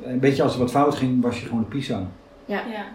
[0.05, 2.07] een beetje als er wat fout ging, was je gewoon de Pisa.
[2.45, 2.63] Ja.
[2.71, 2.87] ja.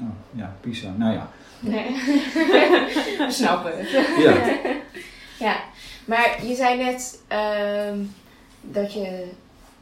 [0.00, 0.94] Oh, ja, Pisa.
[0.96, 1.30] Nou ja.
[1.60, 1.86] Nee.
[3.38, 3.90] Snappen het.
[4.18, 4.34] Ja.
[5.46, 5.56] ja,
[6.08, 7.22] maar je zei net
[7.92, 8.10] um,
[8.60, 9.26] dat je.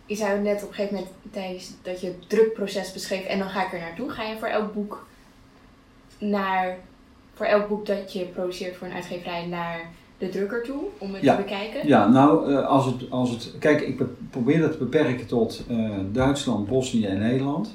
[0.07, 3.49] Je zei net op een gegeven moment, Thijs, dat je het drukproces beschreef en dan
[3.49, 4.11] ga ik er naartoe.
[4.11, 5.07] Ga je voor elk boek
[6.19, 6.77] naar.
[7.35, 11.23] Voor elk boek dat je produceert voor een uitgeverij naar de drukker toe om het
[11.23, 11.37] ja.
[11.37, 11.89] te bekijken?
[11.89, 13.53] Ja, nou, uh, als, het, als het.
[13.59, 17.75] Kijk, ik probeer dat te beperken tot uh, Duitsland, Bosnië en Nederland.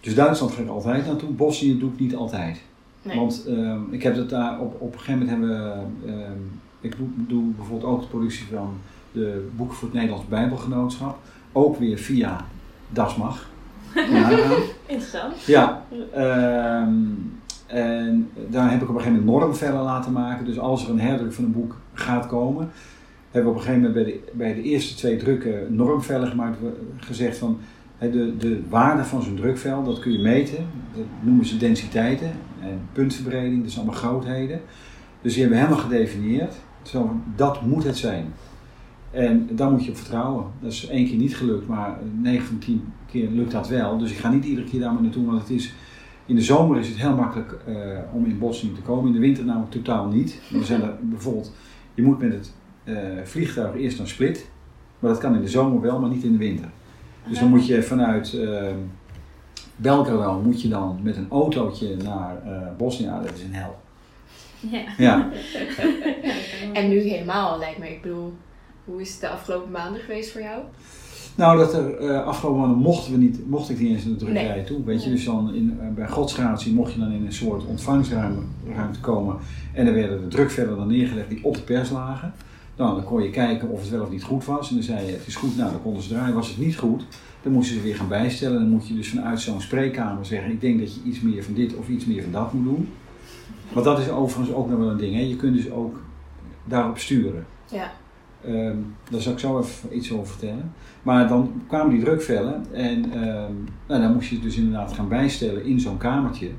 [0.00, 2.60] Dus Duitsland ga ik altijd naartoe, Bosnië doe ik niet altijd.
[3.02, 3.16] Nee.
[3.16, 6.34] Want uh, ik heb het daar op, op een gegeven moment hebben we.
[6.80, 8.74] Ik doe, bijvoorbeeld ook de productie van
[9.12, 11.18] de boeken voor het Nederlands Bijbelgenootschap.
[11.52, 12.44] Ook weer via
[12.90, 13.48] Dasmag.
[14.86, 15.42] Interessant.
[15.44, 15.84] Ja.
[16.16, 20.44] Um, en daar heb ik op een gegeven moment normvellen laten maken.
[20.44, 22.70] Dus als er een herdruk van een boek gaat komen,
[23.30, 26.58] hebben we op een gegeven moment bij de, bij de eerste twee drukken normvellen gemaakt.
[26.96, 27.58] Gezegd van
[27.98, 30.66] de, de waarde van zo'n drukvel, dat kun je meten.
[30.94, 34.60] Dat noemen ze densiteiten en puntverbreding, zijn allemaal grootheden.
[35.22, 36.54] Dus die hebben we helemaal gedefinieerd.
[36.88, 38.32] Zo, dat moet het zijn.
[39.10, 40.44] En daar moet je op vertrouwen.
[40.60, 43.98] Dat is één keer niet gelukt, maar 9 van 10 keer lukt dat wel.
[43.98, 45.74] Dus ik ga niet iedere keer daar maar naartoe, want het is
[46.26, 49.06] in de zomer is het heel makkelijk uh, om in Bosnië te komen.
[49.06, 50.40] In de winter namelijk totaal niet.
[50.50, 51.52] Dan zijn er bijvoorbeeld,
[51.94, 52.52] je moet met het
[52.84, 54.50] uh, vliegtuig eerst naar Split.
[54.98, 56.68] Maar dat kan in de zomer wel, maar niet in de winter.
[57.28, 58.62] Dus dan moet je vanuit uh,
[59.76, 62.42] Belgrado moet je dan met een autootje naar
[62.76, 63.06] Bosnië.
[63.06, 63.78] Dat is een hel.
[64.60, 64.82] Ja.
[64.98, 65.30] ja.
[66.80, 67.90] en nu helemaal lijkt me.
[67.90, 68.32] Ik bedoel,
[68.84, 70.62] hoe is het de afgelopen maanden geweest voor jou?
[71.34, 74.16] Nou, dat er uh, afgelopen maanden mochten we niet, mocht ik niet eens in de
[74.16, 74.64] drukkerij Nee.
[74.64, 74.84] toe.
[74.84, 79.00] Weet je, dus dan in, uh, bij godsgratie mocht je dan in een soort ontvangstruimte
[79.00, 79.36] komen.
[79.72, 82.32] En dan werden de drukvellen dan neergelegd die op de pers lagen.
[82.76, 84.68] Nou, dan kon je kijken of het wel of niet goed was.
[84.68, 86.34] En dan zei je, het is goed, nou dan konden ze draaien.
[86.34, 87.04] Was het niet goed,
[87.42, 88.60] dan moesten ze weer gaan bijstellen.
[88.60, 91.54] Dan moet je dus vanuit zo'n spreekkamer zeggen, ik denk dat je iets meer van
[91.54, 92.88] dit of iets meer van dat moet doen.
[93.72, 95.14] Want dat is overigens ook nog wel een ding.
[95.14, 95.20] Hè.
[95.20, 96.00] Je kunt dus ook
[96.64, 97.46] daarop sturen.
[97.70, 97.90] Ja.
[98.46, 100.72] Um, daar zal ik zo even iets over vertellen.
[101.02, 105.64] Maar dan kwamen die drukvellen en um, nou, dan moest je dus inderdaad gaan bijstellen
[105.64, 106.50] in zo'n kamertje.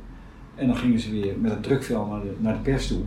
[0.55, 3.01] En dan gingen ze weer met het drukvel naar de, naar de pers toe.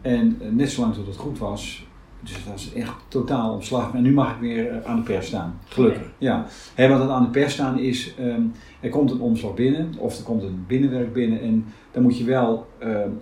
[0.00, 1.86] En uh, net zolang tot het goed was,
[2.22, 3.94] dus dat was echt totaal op slag.
[3.94, 6.10] En nu mag ik weer uh, aan de pers staan, gelukkig.
[6.18, 6.46] Ja.
[6.74, 10.18] Hey, wat het aan de pers staan is, um, er komt een omslag binnen of
[10.18, 11.40] er komt een binnenwerk binnen.
[11.40, 12.66] En dan moet je wel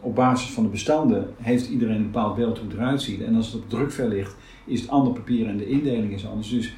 [0.00, 3.22] op basis van de bestanden, heeft iedereen een bepaald beeld hoe het eruit ziet.
[3.22, 6.50] En als het op drukvel ligt, is het ander papier en de indeling is anders.
[6.50, 6.74] Dus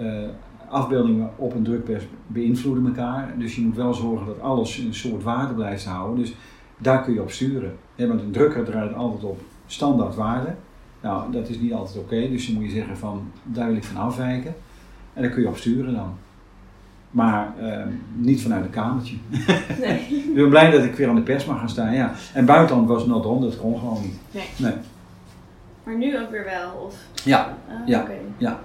[0.00, 0.22] uh,
[0.68, 3.34] afbeeldingen op een drukpers beïnvloeden elkaar.
[3.38, 6.18] Dus je moet wel zorgen dat alles een soort waarde blijft houden.
[6.18, 6.34] Dus
[6.78, 7.76] daar kun je op sturen.
[7.96, 10.54] Want een drukker draait altijd op standaard waarde.
[11.02, 12.14] Nou, dat is niet altijd oké.
[12.14, 14.54] Okay, dus dan moet je zeggen van daar wil ik van afwijken.
[15.14, 16.14] En daar kun je op sturen dan.
[17.10, 17.84] Maar eh,
[18.14, 19.16] niet vanuit een kamertje.
[19.80, 19.98] Nee.
[20.28, 21.94] Ik ben blij dat ik weer aan de pers mag gaan staan.
[21.94, 22.12] Ja.
[22.34, 24.18] En buitenland was not on, dat kon gewoon niet.
[24.30, 24.44] Nee.
[24.56, 24.74] Nee.
[25.84, 26.70] Maar nu ook weer wel?
[26.86, 26.94] Of,
[27.24, 28.06] Ja, Ah, Ja.
[28.38, 28.58] ja.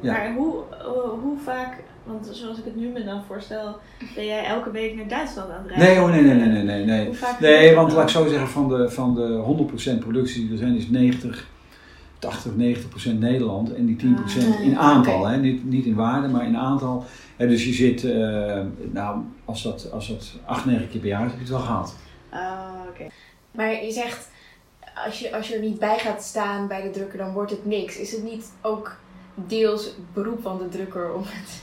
[0.00, 0.12] Ja.
[0.12, 0.86] Maar hoe, eh,
[1.22, 3.76] hoe vaak, want zoals ik het nu me dan voorstel,
[4.14, 5.88] ben jij elke week naar Duitsland aan het reizen?
[5.88, 6.84] Nee hoor, nee, nee, nee, nee, nee.
[6.84, 7.06] nee.
[7.06, 10.52] Hoe vaak Nee, want laat ik zo zeggen, van de, van de 100% productie die
[10.52, 11.48] er zijn, is 90,
[12.18, 15.26] 80, 90% Nederland en die 10% Ah, in aantal.
[15.26, 15.36] Hè?
[15.36, 17.04] Niet, niet in waarde, maar in aantal.
[17.36, 18.60] Hè, dus je zit, eh,
[18.92, 21.66] nou, als dat, als dat 8, 9 keer per jaar is, heb je het wel
[21.66, 21.96] gehad.
[22.30, 23.06] Ah, oké.
[23.50, 24.28] Maar je zegt,
[25.06, 27.66] als je, als je er niet bij gaat staan bij de drukker, dan wordt het
[27.66, 27.96] niks.
[27.96, 28.96] Is het niet ook
[29.34, 31.62] deels beroep van de drukker om het...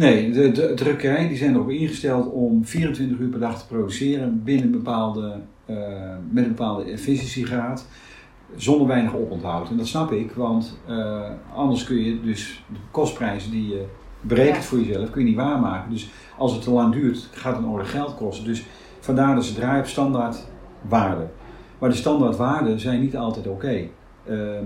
[0.00, 4.42] Nee, de, de drukkerij die zijn erop ingesteld om 24 uur per dag te produceren
[4.44, 5.76] binnen een bepaalde, eh,
[6.30, 7.86] met een bepaalde efficiëntiegraad,
[8.56, 9.70] zonder weinig oponthoud.
[9.70, 13.84] En dat snap ik, want eh, anders kun je dus de kostprijzen die je
[14.20, 14.62] berekent Ja.
[14.62, 15.90] voor jezelf, kun je niet waarmaken.
[15.90, 18.44] Dus als het te lang duurt, gaat het een orde geld kosten.
[18.44, 18.64] Dus
[19.00, 20.46] vandaar dat ze draaien op standaard
[20.88, 21.26] waarde.
[21.78, 23.86] Maar de standaard waarden zijn niet altijd oké.
[24.26, 24.64] Ehm,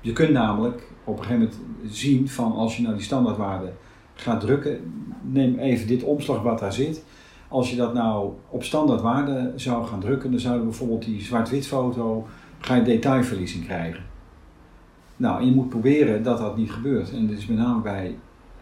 [0.00, 1.50] je kunt namelijk op een gegeven
[1.82, 3.72] moment zien van als je nou die standaardwaarde
[4.14, 4.92] gaat drukken,
[5.22, 7.02] neem even dit omslagblad daar zit.
[7.48, 12.26] Als je dat nou op standaardwaarde zou gaan drukken, dan zouden bijvoorbeeld die zwart-wit foto,
[12.58, 14.02] ga je detailverlies in krijgen.
[15.16, 17.12] Nou, je moet proberen dat dat niet gebeurt.
[17.12, 18.14] En dit is met name bij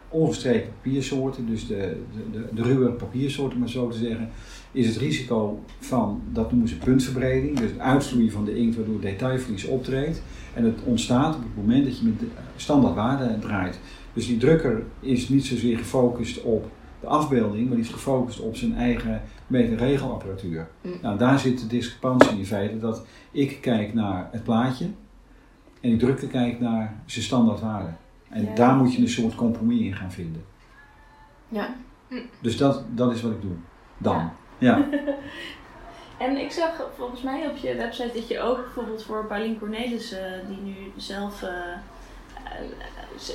[0.08, 1.96] ongestreken papiersoorten, dus de,
[2.32, 4.28] de, de, ruwe papiersoorten maar zo te zeggen,
[4.72, 9.00] is het risico van, dat noemen ze puntverbreding, dus het uitvloeien van de inkt waardoor
[9.00, 10.22] detailverlies optreedt.
[10.54, 12.26] En het ontstaat op het moment dat je met de
[12.56, 13.80] standaardwaarde draait.
[14.12, 18.56] Dus die drukker is niet zozeer gefocust op de afbeelding, maar die is gefocust op
[18.56, 20.68] zijn eigen meet- en regelapparatuur.
[20.80, 20.92] Mm.
[21.02, 24.84] Nou, daar zit de discrepantie in feite dat ik kijk naar het plaatje
[25.80, 27.90] en die drukker kijkt naar zijn standaardwaarde.
[28.28, 28.54] En Ja.
[28.54, 30.44] daar moet je een soort compromis in gaan vinden.
[31.48, 31.74] Ja.
[32.40, 33.56] Dus dat, dat is wat ik doe.
[33.98, 34.30] Dan.
[34.58, 34.76] Ja.
[34.76, 34.88] Ja.
[36.18, 40.40] En ik zag volgens mij op je website dat je ook bijvoorbeeld voor Paulien Cornelissen,
[40.48, 41.48] die nu zelf, eh,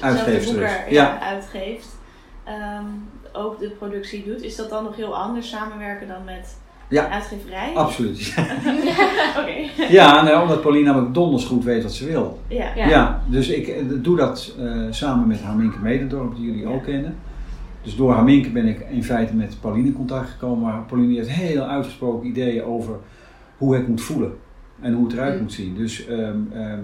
[0.02, 0.84] Uitgeefster boeken Ja.
[0.90, 1.98] ja, uitgeeft,
[2.44, 2.86] ehm,
[3.34, 4.42] ook de productie doet.
[4.44, 6.58] Is dat dan nog heel anders samenwerken dan met
[6.90, 7.06] Ja.
[7.06, 7.72] een uitgeverij?
[7.74, 8.34] Absoluut.
[9.40, 9.84] Oké.
[9.90, 12.40] Ja, nou, omdat Pauline namelijk donders goed weet wat ze wil.
[12.48, 12.72] Ja.
[12.76, 12.88] Ja.
[12.88, 16.70] Ja, dus ik eh, doe dat eh, samen met Harminke Medendorp, die jullie Ja.
[16.70, 17.16] ook kennen.
[17.82, 20.64] Dus door Harminke ben ik in feite met Pauline in contact gekomen.
[20.72, 22.96] Maar Pauline heeft heel uitgesproken ideeën over
[23.58, 24.34] hoe het moet voelen.
[24.82, 25.42] En hoe het eruit Mm.
[25.42, 25.76] moet zien.
[25.76, 26.80] Dus, ehm, ehm,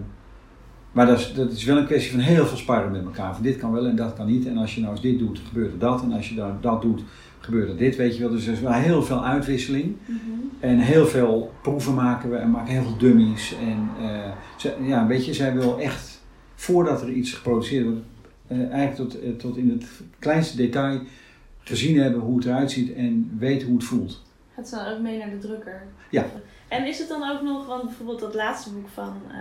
[0.93, 3.33] maar dat is, dat is wel een kwestie van heel veel sparren met elkaar.
[3.33, 4.45] Van dit kan wel en dat kan niet.
[4.47, 6.01] En als je nou eens dit doet, gebeurt er dat.
[6.03, 7.01] En als je dan dat doet,
[7.39, 8.31] gebeurt er dit, weet je wel.
[8.31, 9.95] Dus er is wel heel veel uitwisseling.
[10.05, 10.19] Mhm.
[10.59, 13.55] En heel veel proeven maken we en maken heel veel dummies.
[13.61, 16.21] En eh, ze- ja, weet je, zij wil echt,
[16.55, 17.99] voordat er iets geproduceerd wordt,
[18.47, 19.85] eh, eigenlijk tot, eh, tot in het
[20.19, 20.99] kleinste detail
[21.59, 24.21] gezien hebben hoe het eruit ziet en weten hoe het voelt.
[24.55, 25.83] Gaat ze dan ook mee naar de drukker?
[26.09, 26.25] Ja.
[26.74, 29.36] En is het dan ook nog, want bijvoorbeeld dat laatste boek van uh,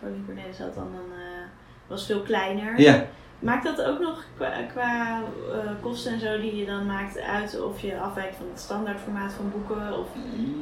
[0.00, 1.46] Pauline Cornelissen had dan een, eh,
[1.86, 2.80] was veel kleiner.
[2.80, 3.04] Ja,
[3.38, 5.20] Maakt dat ook nog qua, qua
[5.52, 9.32] eh, kosten en zo die je dan maakt uit of je afwijkt van het standaardformaat
[9.32, 9.98] van boeken?
[9.98, 10.06] Of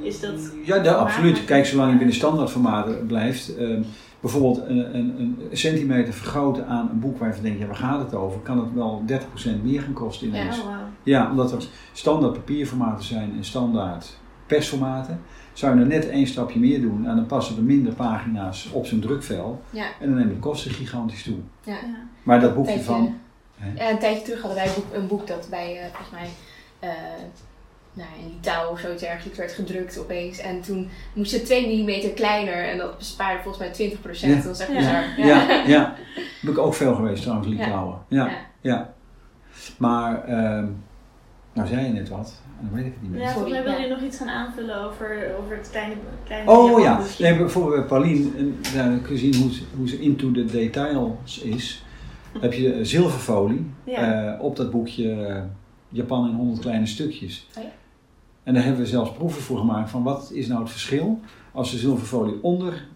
[0.02, 0.54] is dat...
[0.64, 1.44] ja da- absoluut.
[1.44, 3.56] Kijk, zolang je binnen standaardformaten blijft.
[3.56, 3.82] ehm,
[4.20, 8.00] bijvoorbeeld een, een, een centimeter vergroten aan een boek waarvan je denkt, ja, waar gaat
[8.00, 8.40] het over?
[8.40, 9.04] Kan het wel
[9.58, 10.60] 30% meer gaan kosten ineens?
[10.60, 10.76] Oh, wauw.
[11.02, 14.16] Ja, omdat er standaard papierformaten zijn en standaard
[14.46, 15.20] persformaten.
[15.60, 18.86] Zou je er net één stapje meer doen en dan passen er minder pagina's op
[18.86, 19.62] zijn drukvel.
[19.70, 19.84] Ja.
[20.00, 21.36] En dan nemen de kosten gigantisch toe.
[21.64, 21.72] Ja.
[21.72, 21.78] Ja.
[22.22, 23.18] Maar dat boekje Tijdje- van...
[23.56, 23.84] Hè?
[23.84, 26.28] Ja, een tijdje terug hadden wij een boek, een boek dat bij, eh, volgens mij,
[26.78, 26.88] eh
[27.92, 30.38] nou, in Litouwen of zoiets ergens werd gedrukt opeens.
[30.38, 34.30] En toen moest het 2 mm kleiner en dat bespaarde volgens mij 20%.
[34.30, 34.34] Ja.
[34.36, 34.76] Dat was echt Ja.
[34.78, 35.26] bizar.
[35.26, 35.94] Ja, ja.
[36.42, 37.98] Ben ik ook veel geweest trouwens, Litouwen.
[38.08, 38.32] Ja, ja.
[38.60, 38.92] Ja.
[39.78, 40.66] Maar, ehm,
[41.52, 43.20] nou zei je net wat, dan weet ik het niet meer.
[43.20, 45.94] Ja, volgens mij wil je nog iets gaan aanvullen over, over het kleine,
[46.24, 49.88] kleine Oh ja, nee, bijvoorbeeld bij Pauline, en daar kun je zien hoe ze, hoe
[49.88, 51.84] ze into the details is.
[52.40, 54.32] Heb je eh, zilverfolie Ja.
[54.34, 55.42] eh, op dat boekje eh,
[55.88, 57.46] Japan in 100 kleine stukjes.
[57.56, 57.68] Oh ja.
[58.42, 61.20] En daar hebben we zelfs proeven voor gemaakt van wat is nou het verschil
[61.52, 62.86] als de zilverfolie onder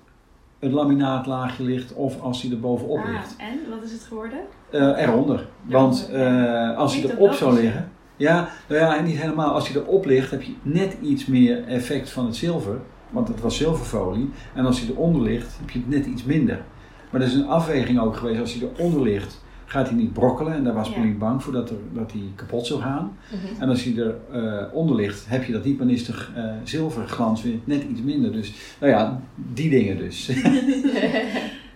[0.58, 3.36] het laminaatlaagje ligt of als die er bovenop Ah, ligt.
[3.38, 4.38] en wat is het geworden?
[4.70, 5.46] Eh, eronder.
[5.62, 7.88] Want eh, als hij te erop zou liggen.
[8.16, 9.52] Ja, nou ja, en niet helemaal.
[9.52, 12.78] Als hij erop ligt, heb je net iets meer effect van het zilver.
[13.10, 14.30] Want het was zilverfolie.
[14.54, 16.62] En als hij eronder ligt, heb je het net iets minder.
[17.10, 18.40] Maar er is een afweging ook geweest.
[18.40, 20.52] Als hij eronder ligt, gaat hij niet brokkelen.
[20.54, 20.94] En daar was Ja.
[20.94, 23.16] Pauline bang voor dat, er, dat hij kapot zou gaan.
[23.30, 23.62] Mhm.
[23.62, 25.78] En als hij eronder onder ligt, heb je dat niet.
[25.78, 28.32] Maar is de eh, zilverglans weer net iets minder.
[28.32, 30.30] Dus, nou ja, die dingen dus.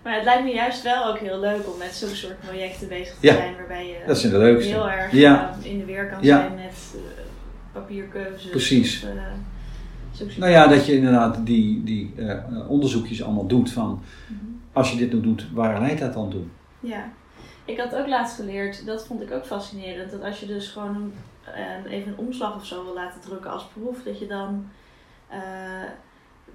[0.08, 3.14] Maar het lijkt me juist wel ook heel leuk om met zo'n soort projecten bezig
[3.20, 4.70] te Ja, zijn, waarbij je Dat zijn de leukste.
[4.72, 5.56] heel erg Ja.
[5.64, 6.38] eh, in de weer kan Ja.
[6.38, 7.00] zijn met eh,
[7.72, 8.50] papierkeuzes.
[8.50, 9.02] Precies.
[9.04, 9.08] of,
[10.20, 12.14] eh, Nou ja, dat je inderdaad die, die
[12.68, 14.44] onderzoekjes allemaal doet van Mhm.
[14.72, 16.42] als je dit nou doet, waar leidt dat dan toe?
[16.80, 17.08] Ja,
[17.64, 21.12] ik had ook laatst geleerd, dat vond ik ook fascinerend, dat als je dus gewoon
[21.88, 24.70] even een omslag of zo wil laten drukken als proef, dat je dan,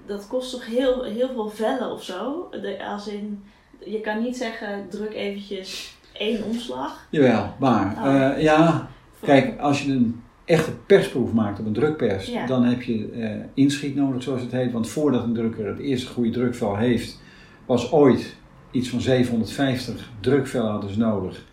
[0.05, 2.47] dat kost toch heel, heel veel vellen of zo.
[2.51, 3.43] De, als in,
[3.85, 7.07] je kan niet zeggen, druk eventjes één omslag.
[7.09, 8.15] Jawel, maar Oh.
[8.35, 8.87] eh, ja,
[9.21, 12.45] kijk, als je een echte persproef maakt op een drukpers, Ja.
[12.45, 14.71] dan heb je eh, inschiet nodig, zoals het heet.
[14.71, 17.21] Want voordat een drukker het eerste goede drukvel heeft,
[17.65, 18.35] was ooit
[18.71, 21.45] iets van 750 drukvellen hadden ze nodig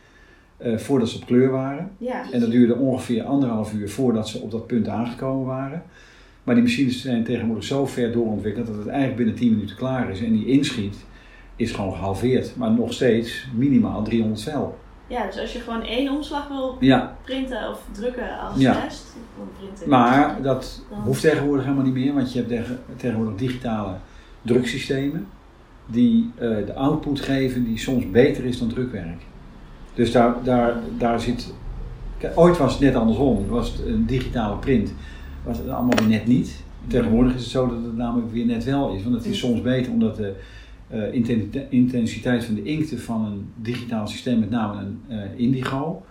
[0.57, 1.91] eh, voordat ze op kleur waren.
[1.99, 5.83] Ja, En dat duurde ongeveer anderhalf uur voordat ze op dat punt aangekomen waren.
[6.51, 10.11] Maar die machines zijn tegenwoordig zo ver doorontwikkeld dat het eigenlijk binnen 10 minuten klaar
[10.11, 10.23] is.
[10.23, 10.97] En die inschiet
[11.57, 14.79] is gewoon gehalveerd, maar nog steeds minimaal 300 vel.
[15.07, 18.81] ja, dus als je gewoon één omslag wil Ja, printen of drukken als Ja.
[18.83, 19.17] test,
[19.87, 23.95] maar dat Dan- hoeft tegenwoordig helemaal niet meer, want je hebt tegen- tegenwoordig digitale
[24.43, 25.27] druksystemen
[25.87, 29.23] die eh, de output geven die soms beter is dan drukwerk.
[29.95, 31.55] Dus daar, daar, daar zit.
[32.35, 33.47] Ooit was het net andersom.
[33.49, 34.95] Was het een digitale print,
[35.45, 36.63] was het allemaal weer net niet.
[36.87, 39.03] Tegenwoordig is het zo dat het namelijk weer net wel is.
[39.03, 40.35] Want het is soms beter omdat de
[40.89, 46.03] eh, intensite- intensiteit van de inkten van een digitaal systeem, met name een eh, indigo,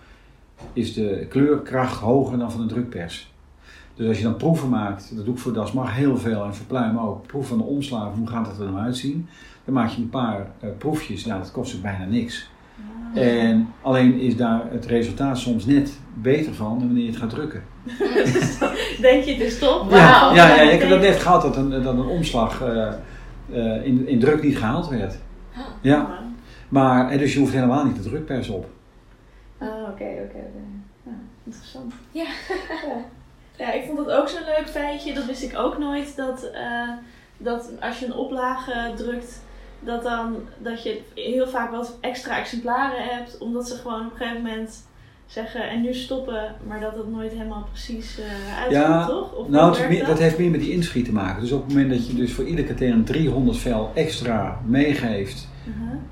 [0.73, 3.33] is de kleurkracht hoger dan van een drukpers.
[3.95, 6.55] Dus als je dan proeven maakt, dat doe ik voor Das Mag heel veel en
[6.55, 9.27] voor Pluim ook, proef van de omslag, hoe gaat dat er nou uitzien?
[9.65, 12.49] Dan maak je een paar eh, proefjes, nou dat kost ook bijna niks.
[13.13, 13.21] Ah.
[13.21, 17.29] En alleen is daar het resultaat soms net beter van dan wanneer je het gaat
[17.29, 17.63] drukken.
[19.01, 19.91] Denk je, het is top?
[19.91, 22.87] Ja, ja, ja, ik heb dat net gehad dat een, dat een omslag eh,
[23.51, 25.17] eh, in, in druk niet gehaald werd.
[25.81, 26.19] Ja,
[26.69, 28.69] maar dus je hoeft helemaal niet de drukpers op.
[29.57, 30.43] Ah, oké, oké.
[31.03, 31.11] Ja,
[31.43, 31.93] interessant.
[32.11, 32.23] Ja.
[32.87, 33.05] ja.
[33.59, 35.13] Ja, ik vond dat ook zo'n leuk feitje.
[35.13, 36.15] Dat wist ik ook nooit.
[36.15, 36.89] Dat, eh,
[37.37, 39.43] dat als je een oplage drukt,
[39.79, 43.37] dat, dan, dat je heel vaak wat extra exemplaren hebt.
[43.37, 44.87] Omdat ze gewoon op een gegeven moment
[45.29, 46.55] zeggen en nu stoppen.
[46.67, 48.25] Maar dat het nooit helemaal precies eh
[48.57, 49.33] uitkomt, Ja, toch?
[49.35, 51.41] Of Nou, het meer- dat heeft meer met die inschiet te maken.
[51.41, 55.47] Dus op het moment dat je dus voor ieder katern 300 vel extra meegeeft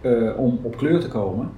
[0.02, 0.28] Uh-huh.
[0.32, 1.52] eh, om op kleur te komen,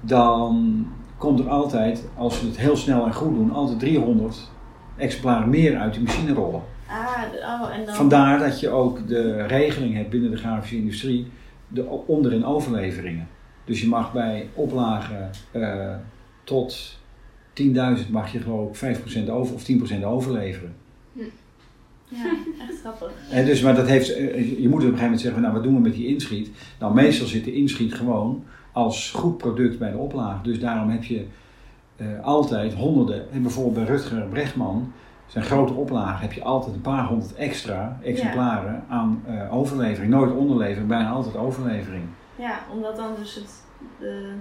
[0.00, 0.86] dan
[1.18, 4.50] komt er altijd, als ze het heel snel en goed doen, altijd 300
[4.96, 6.62] exemplaren meer uit die machine rollen.
[6.88, 7.94] Ah, oh, en dan...
[7.94, 11.30] Vandaar dat je ook de regeling hebt binnen de grafische industrie,
[11.68, 13.28] de o- onder- en overleveringen.
[13.64, 15.94] Dus je mag bij oplagen eh,
[16.44, 16.98] tot
[17.62, 20.74] 10.000 mag je geloof ik 5% over of 10% overleveren.
[22.10, 22.36] Ja,
[22.68, 23.12] echt grappig.
[23.30, 25.62] En dus, maar dat heeft, eh, je moet op een gegeven moment zeggen, nou wat
[25.62, 26.50] doen we met die inschiet?
[26.78, 30.42] Nou meestal zit de inschiet gewoon als goed product bij de oplage.
[30.42, 31.26] Dus daarom heb je
[31.96, 34.92] eh, altijd honderden, en bijvoorbeeld bij Rutger Brechtman,
[35.26, 40.12] zijn grote oplagen, heb je altijd een paar honderd extra exemplaren aan eh, overlevering.
[40.12, 42.02] Nooit onderlevering, bijna altijd overlevering.
[42.36, 43.64] Ja, omdat dan dus het
[43.98, 44.32] de,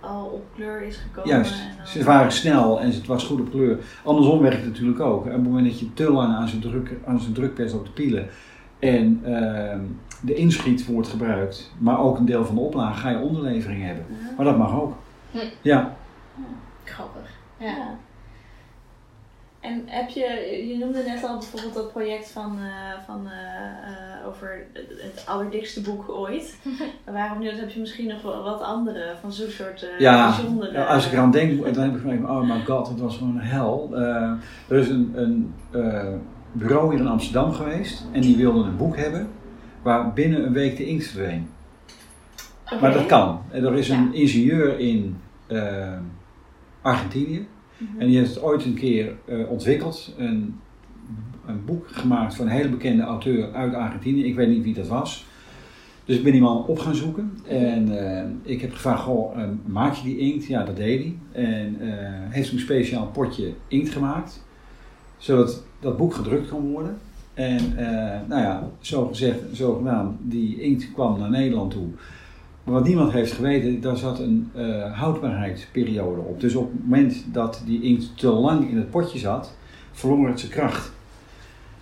[0.00, 1.30] al op kleur is gekomen.
[1.30, 3.78] Juist, en ze waren snel en het was goed op kleur.
[4.04, 5.24] Andersom werkt het natuurlijk ook.
[5.24, 7.90] Op het moment dat je te lang aan zijn, druk, aan zijn drukpers op de
[7.90, 8.28] pielen
[8.78, 9.80] en ehm,
[10.20, 14.04] de inschiet wordt gebruikt, maar ook een deel van de oplage, ga je onderlevering hebben.
[14.08, 14.34] Ja.
[14.36, 14.96] Maar dat mag ook.
[15.30, 15.38] Hm.
[15.62, 15.96] Ja,
[16.84, 17.30] Grappig.
[17.56, 17.98] Ja.
[19.60, 20.24] En heb je,
[20.68, 24.66] je noemde net al bijvoorbeeld dat project van, eh, van, eh, eh, over
[25.02, 26.58] het, allerdikste boek ooit.
[27.12, 27.48] Waarom nu?
[27.50, 30.84] Heb je misschien nog wat andere van zo'n soort eh ja bijzondere...
[30.84, 33.42] als ik eraan denk, dan heb ik van, oh my god, het was gewoon een
[33.42, 33.90] hel.
[33.92, 34.32] Eh,
[34.68, 36.12] er is een, een eh,
[36.52, 39.28] bureau hier in Amsterdam geweest en die wilde een boek hebben
[39.82, 41.48] waar binnen een week de inkt verdween.
[42.80, 43.42] Maar dat kan.
[43.50, 44.18] En er is een Ja.
[44.18, 45.20] ingenieur in
[46.82, 47.46] Argentinië.
[47.98, 50.14] En die heeft het ooit een keer eh, ontwikkeld.
[50.18, 50.58] Een,
[51.46, 54.24] een boek gemaakt van een hele bekende auteur uit Argentinië.
[54.24, 55.28] Ik weet niet wie dat was.
[56.10, 57.38] Dus ik ben die man op gaan zoeken.
[57.46, 60.46] En eh, ik heb gevraagd, goh, eh, maak je die inkt?
[60.46, 61.44] Ja, dat deed hij.
[61.44, 61.88] En eh,
[62.28, 64.44] heeft een speciaal potje inkt gemaakt.
[65.16, 66.98] Zodat dat boek gedrukt kon worden.
[67.34, 67.74] En
[68.28, 71.88] nou ja, zo gezegd, zo gedaan, die inkt kwam naar Nederland toe.
[72.70, 76.40] Wat niemand heeft geweten, daar zat een eh, houdbaarheidsperiode op.
[76.40, 79.56] Dus op het moment dat die inkt te lang in het potje zat,
[79.92, 80.92] verloor het zijn kracht.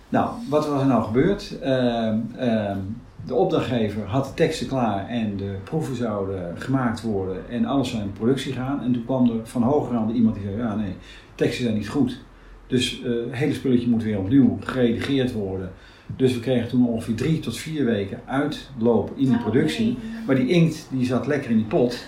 [0.09, 1.59] Nou, wat was er nou gebeurd?
[1.61, 2.77] Ehm, ehm,
[3.25, 8.01] de opdrachtgever had de teksten klaar en de proeven zouden gemaakt worden en alles zou
[8.01, 8.81] in productie gaan.
[8.81, 10.93] En toen kwam er van hogerhand iemand die zei, ja nee,
[11.35, 12.19] teksten zijn niet goed.
[12.67, 15.71] Dus eh, het hele spulletje moet weer opnieuw geredigeerd worden.
[16.15, 19.85] Dus we kregen toen ongeveer drie tot vier weken uitloop in die Oh, productie.
[19.85, 19.97] nee.
[20.25, 22.05] Maar die inkt die zat lekker in die pot.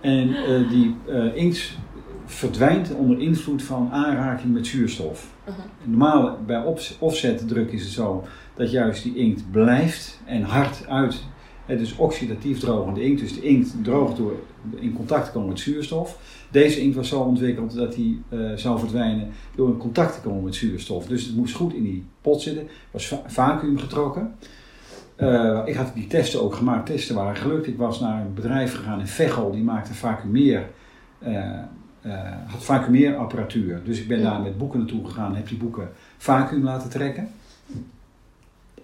[0.00, 1.76] En eh, die eh, inkt
[2.24, 5.34] verdwijnt onder invloed van aanraking met zuurstof.
[5.46, 5.56] Mhm.
[5.84, 6.64] Normaal bij
[6.98, 8.24] offsetdruk is het zo
[8.54, 11.24] dat juist die inkt blijft en hard uit.
[11.66, 14.34] Het is oxidatief drogende inkt, dus de inkt droogt door
[14.76, 16.18] in contact te komen met zuurstof.
[16.50, 20.44] Deze inkt was zo ontwikkeld dat die eh, zou verdwijnen door in contact te komen
[20.44, 21.06] met zuurstof.
[21.06, 24.34] Dus het moest goed in die pot zitten, Het was va- vacuüm getrokken.
[25.16, 27.66] Eh, ik had die testen ook gemaakt, testen waren gelukt.
[27.66, 30.62] Ik was naar een bedrijf gegaan in Veghel, die maakte vacuümeer,
[31.18, 31.42] eh,
[32.46, 33.80] had vacuümeerapparatuur.
[33.84, 34.30] Dus ik ben Ja.
[34.30, 35.88] daar met boeken naartoe gegaan, heb die boeken
[36.18, 37.28] vacuüm laten trekken.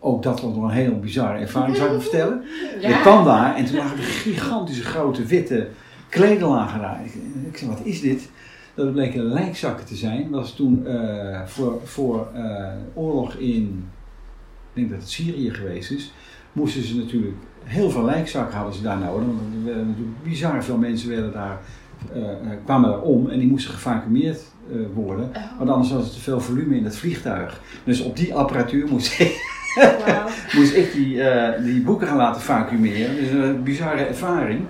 [0.07, 2.43] Ook dat was nog een heel bizarre ervaring, zou ik vertellen.
[2.81, 5.69] Ik kwam daar en toen lagen er gigantische grote witte
[6.09, 7.01] kledenlagen daar.
[7.05, 7.15] Ik,
[7.51, 8.31] ik zei, wat is dit?
[8.75, 10.31] Dat bleken lijkzakken te zijn.
[10.31, 13.85] Dat was toen eh, voor, voor eh, oorlog in,
[14.73, 16.13] ik denk dat het Syrië geweest is,
[16.53, 19.27] moesten ze natuurlijk, heel veel lijkzakken hadden ze daar nodig.
[19.27, 21.61] Want er werden natuurlijk bizar veel mensen werden daar,
[22.15, 22.23] eh,
[22.65, 24.41] kwamen daar om en die moesten gevacumeerd
[24.95, 25.31] worden.
[25.37, 25.59] Oh.
[25.59, 27.61] Want anders was er te veel volume in het vliegtuig.
[27.85, 29.53] Dus op die apparatuur moest ik
[30.57, 33.17] Moest ik die, eh, die boeken gaan laten vacuümeren.
[33.17, 34.61] Dus een bizarre ervaring.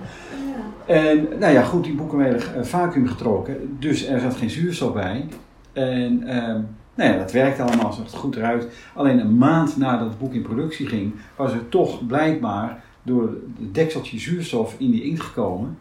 [0.87, 0.93] Ja.
[0.93, 3.77] En nou ja, goed, die boeken werden eh, vacuüm getrokken.
[3.79, 5.25] Dus er zat geen zuurstof bij.
[5.73, 6.59] En ehm,
[6.95, 8.67] nou ja, dat werkte allemaal, zag er goed eruit.
[8.93, 13.73] Alleen een maand nadat het boek in productie ging, was er toch blijkbaar door het
[13.73, 15.77] dekseltje zuurstof in die inkt gekomen.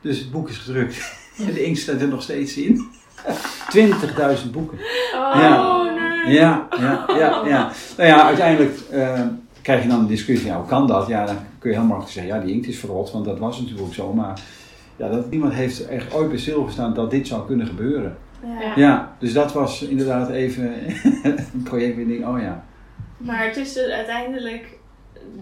[0.00, 1.12] Dus het boek is gedrukt.
[1.38, 2.86] En de inkt staat er nog steeds in.
[3.76, 4.78] 20.000 boeken.
[5.14, 5.91] Oh, Ja.
[6.26, 7.70] Ja, ja, ja, ja.
[7.96, 9.20] Nou ja, uiteindelijk eh,
[9.62, 11.06] krijg je dan een discussie, ja, hoe kan dat?
[11.06, 13.58] Ja, dan kun je heel makkelijk zeggen, ja, die inkt is verrot, want dat was
[13.60, 14.12] natuurlijk ook zo.
[14.12, 14.40] Maar
[14.96, 18.16] ja, dat, niemand heeft echt ooit bij stilgestaan dat dit zou kunnen gebeuren.
[18.60, 18.72] Ja.
[18.76, 20.72] Ja, dus dat was inderdaad even
[21.22, 22.64] een project denk, oh ja.
[23.16, 24.78] Maar het is dus uiteindelijk,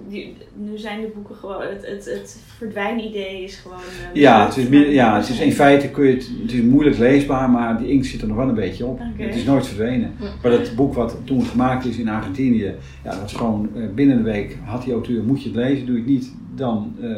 [0.09, 3.78] die, nu zijn de boeken gewoon, het, het, het verdwijnidee is gewoon...
[4.12, 6.61] eh, Ja, het is, meer- ja, het is in feite kun je het, het is
[6.62, 8.99] moeilijk leesbaar, maar die inkt zit er nog wel een beetje op.
[9.26, 10.12] Het is nooit verdwenen.
[10.43, 12.74] Maar dat boek wat toen gemaakt is in Argentinië,
[13.05, 15.87] ja, dat is gewoon eh, binnen een week had die auteur, moet je het lezen,
[15.87, 17.09] doe je het niet, dan eh,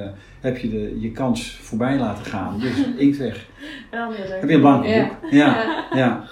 [0.43, 2.59] heb je de, je kans voorbij laten gaan.
[2.61, 3.47] Dus inkt weg.
[3.90, 4.12] Een.
[4.16, 5.09] Heb je een blanco Ja.
[5.20, 5.30] boek?
[5.30, 6.24] Ja, ja.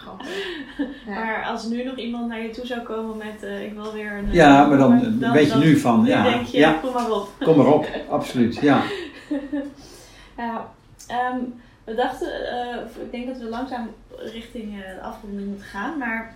[1.06, 4.12] Maar als nu nog iemand naar je toe zou komen met, eh, ik wil weer
[4.12, 4.32] een...
[4.32, 7.28] Ja, maar dan eh, weet je nu van, ja, denk je, ja, kom maar op.
[7.40, 8.82] kom maar op, absoluut, ja.
[10.36, 10.70] Ja,
[11.08, 11.38] ehm,
[11.84, 16.34] we dachten, eh, ik denk dat we langzaam richting eh, de afronding moeten gaan, maar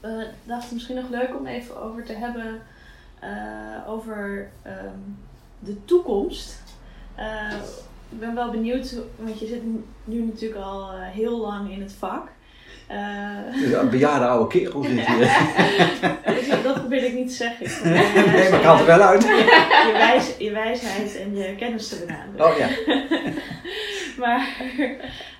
[0.00, 2.60] we dachten misschien nog leuk om even over te hebben
[3.20, 3.28] eh,
[3.88, 4.98] over ehm,
[5.58, 6.62] de toekomst.
[7.14, 7.52] Eh,
[8.10, 9.62] ik ben wel benieuwd, want je zit
[10.04, 12.28] nu natuurlijk al eh, heel lang in het vak.
[12.86, 15.18] Eh, Een bejaarde oude kerel zit hier.
[16.34, 17.66] dus dat probeer ik niet te zeggen.
[17.66, 17.84] Ik
[18.32, 19.22] Nee, maar ik haal het er wel uit.
[19.88, 22.44] je, wijs, je wijsheid en je kennis te benadrukken.
[22.46, 22.68] Oh ja.
[24.18, 24.48] Maar,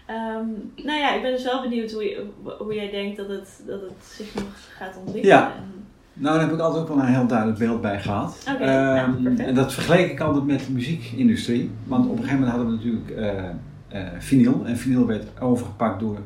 [0.07, 0.47] ehm,
[0.77, 2.27] nou ja, ik ben dus wel benieuwd hoe, je,
[2.59, 4.45] hoe jij denkt dat het, dat het zich nog
[4.77, 5.37] gaat ontwikkelen.
[5.37, 5.53] Ja.
[5.57, 5.84] En-
[6.15, 8.37] Nou, daar heb ik altijd ook wel een heel duidelijk beeld bij gehad.
[8.55, 9.49] Oké, Ehm, nou, perfect.
[9.49, 11.71] en dat vergeleek ik altijd met de muziekindustrie.
[11.85, 13.45] Want op een gegeven moment hadden we natuurlijk eh
[13.89, 14.63] eh, vinyl.
[14.67, 16.19] En vinyl werd overgepakt door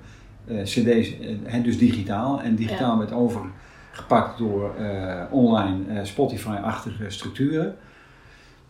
[0.46, 1.12] eh, cd's,
[1.42, 2.42] hè, dus digitaal.
[2.42, 7.74] En digitaal werd overgepakt door eh, online eh, Spotify-achtige structuren.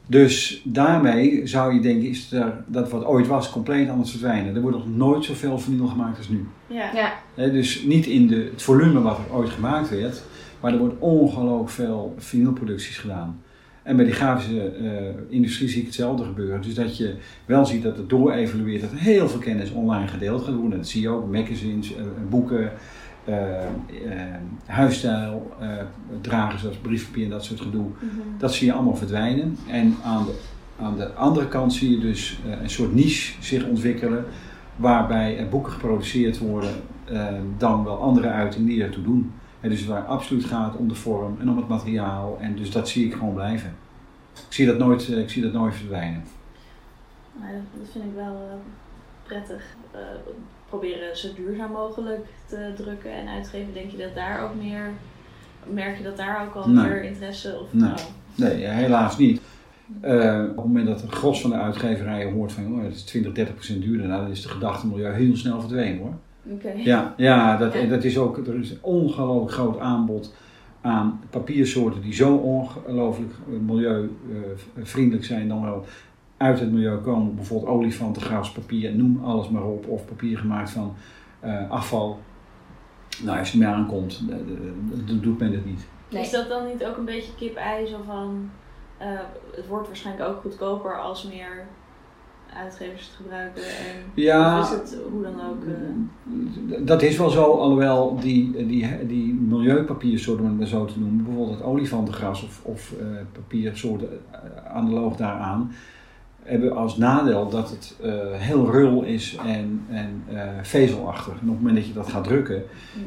[0.06, 4.54] Dus daarmee zou je denken, is er, dat wat ooit was compleet aan het verdwijnen.
[4.54, 6.46] Er wordt nog nooit zoveel vinyl gemaakt als nu.
[6.66, 6.90] Ja.
[6.94, 10.22] Ja, Hè, dus niet in de, het volume wat er ooit gemaakt werd,
[10.60, 13.40] maar er wordt ongelooflijk veel vinylproducties gedaan.
[13.82, 14.92] En bij die grafische eh,
[15.28, 16.62] industrie zie ik hetzelfde gebeuren.
[16.62, 17.14] Dus dat je
[17.46, 20.78] wel ziet dat het door-evolueert, dat er heel veel kennis online gedeeld gaat worden.
[20.78, 22.72] Dat zie je ook, magazines, eh, boeken,
[23.28, 24.34] eh, eh,
[24.66, 25.68] huisstijl, eh,
[26.20, 27.84] dragen zoals briefpapier en dat soort gedoe.
[27.84, 28.38] Mhm.
[28.38, 29.56] Dat zie je allemaal verdwijnen.
[29.66, 30.38] En aan de,
[30.80, 34.24] aan de andere kant zie je dus een soort niche zich ontwikkelen.
[34.76, 36.70] Waarbij er boeken geproduceerd worden
[37.56, 39.32] dan wel andere uitingen die ertoe doen.
[39.60, 42.38] En dus waar het absoluut gaat om de vorm en om het materiaal.
[42.40, 43.76] En dus dat zie ik gewoon blijven.
[44.32, 46.22] Ik zie dat nooit, eh, ik zie dat nooit verdwijnen.
[47.40, 48.56] Nou, dat, vind ik wel eh,
[49.22, 49.62] prettig.
[49.90, 50.00] Eh,
[50.68, 53.74] proberen zo duurzaam mogelijk te drukken en uitgeven.
[53.74, 54.90] Denk je dat daar ook meer,
[55.72, 56.88] merk je dat daar ook al Nee.
[56.88, 57.92] meer interesse of Nee.
[58.34, 59.40] Nee, helaas niet.
[60.00, 63.32] Op het moment dat het gros van de uitgeverijen hoort van oh, het is 20,
[63.32, 66.14] 30 procent duurder, nou, dan is de gedachte milieu heel snel verdwenen hoor.
[66.50, 66.72] Oké.
[66.76, 67.86] Ja, ja, dat, Ja.
[67.86, 70.34] dat is ook, er is een ongelooflijk groot aanbod
[70.80, 75.84] aan papiersoorten die zo ongelooflijk eh, milieuvriendelijk zijn, dan wel
[76.36, 77.34] uit het milieu komen.
[77.34, 79.86] Bijvoorbeeld olifanten, graspapier, noem alles maar op.
[79.88, 80.94] Of papier gemaakt van
[81.40, 82.18] eh, afval.
[83.22, 84.36] Nou, als je ermee aankomt, eh,
[85.06, 85.86] dan doet men het niet.
[86.10, 86.22] Nee.
[86.22, 87.86] Is dat dan niet ook een beetje kip-ei?
[87.86, 88.50] Zo van,
[88.98, 89.08] eh,
[89.54, 91.66] het wordt waarschijnlijk ook goedkoper als meer
[92.56, 93.62] uitgevers het gebruiken.
[93.62, 94.60] En, Ja.
[94.60, 95.64] Is het hoe dan ook?
[95.64, 100.98] eh, Dat is wel zo, alhoewel die, die, die milieupapiersoorten, om het maar zo te
[100.98, 104.38] noemen, bijvoorbeeld olifantengras of, of eh, papiersoorten eh,
[104.74, 105.72] analoog daaraan,
[106.42, 107.96] hebben als nadeel dat het
[108.32, 110.22] heel rul is en, en
[110.62, 111.32] vezelachtig.
[111.32, 112.62] En op het moment dat je dat gaat drukken,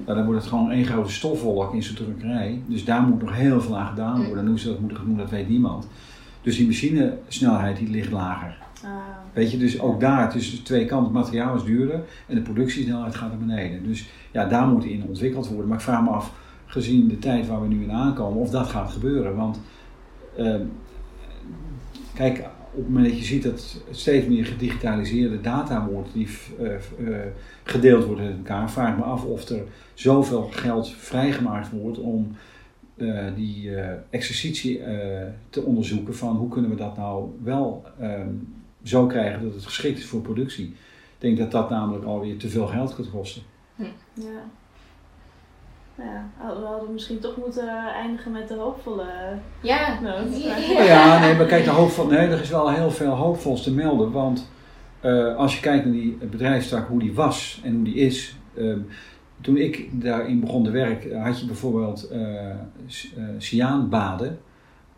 [0.06, 2.62] nou, dan wordt het gewoon één grote stofwolk in zo'n drukkerij.
[2.66, 4.40] Dus daar moet nog heel veel aan gedaan worden.
[4.44, 5.88] En hoe ze dat moeten doen, dat weet niemand.
[6.42, 8.58] Dus die machinesnelheid die ligt lager.
[8.84, 8.92] Ah,
[9.34, 13.16] Weet je, dus ook daar, tussen twee kanten, het materiaal is duurder en de productiesnelheid
[13.16, 13.84] gaat naar beneden.
[13.84, 15.68] Dus ja, daar moet in ontwikkeld worden.
[15.68, 16.34] Maar ik vraag me af,
[16.66, 19.36] gezien de tijd waar we nu in aankomen, of dat gaat gebeuren.
[19.36, 19.60] Want
[20.38, 20.64] ehm,
[22.14, 26.28] kijk, op het moment dat je ziet dat steeds meer gedigitaliseerde data wordt die
[26.60, 27.28] eh, eh,
[27.64, 29.64] gedeeld wordt met elkaar, vraag me af of er
[29.94, 32.36] zoveel geld vrijgemaakt wordt om
[32.98, 33.72] eh, die
[34.10, 34.82] exercitie
[35.50, 38.34] te onderzoeken van hoe kunnen we dat nou wel ehm,
[38.84, 40.66] zo krijgen dat het geschikt is voor productie.
[40.68, 43.42] Ik denk dat dat namelijk alweer te veel geld gaat kosten.
[44.14, 44.42] ja.
[45.96, 46.30] Ja,
[46.60, 49.06] we hadden misschien toch moeten eindigen met de hoopvolle
[49.62, 50.00] Ja.
[50.02, 50.44] noot.
[50.44, 50.58] Ja.
[50.58, 53.74] Nou ja, nee, maar kijk, de hoopvol, nee, er is wel heel veel hoopvols te
[53.74, 54.12] melden.
[54.12, 54.50] Want
[55.00, 58.36] eh, als je kijkt naar die bedrijfstak, hoe die was en hoe die is.
[58.58, 58.80] ehm,
[59.42, 62.56] toen ik daarin begon te werken, had je bijvoorbeeld eh eh,
[63.38, 64.40] cyaanbaden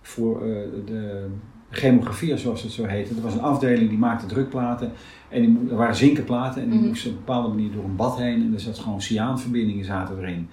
[0.01, 0.47] voor eh,
[0.85, 1.27] de
[1.73, 3.13] chemografie, zoals het zo heette.
[3.13, 4.91] Dat was een afdeling die maakte drukplaten.
[5.29, 6.87] En die, er waren zinkenplaten en die Mhm.
[6.87, 8.41] moesten op een bepaalde manier door een bad heen.
[8.41, 10.47] En er zat gewoon cyaanverbindingen zaten erin.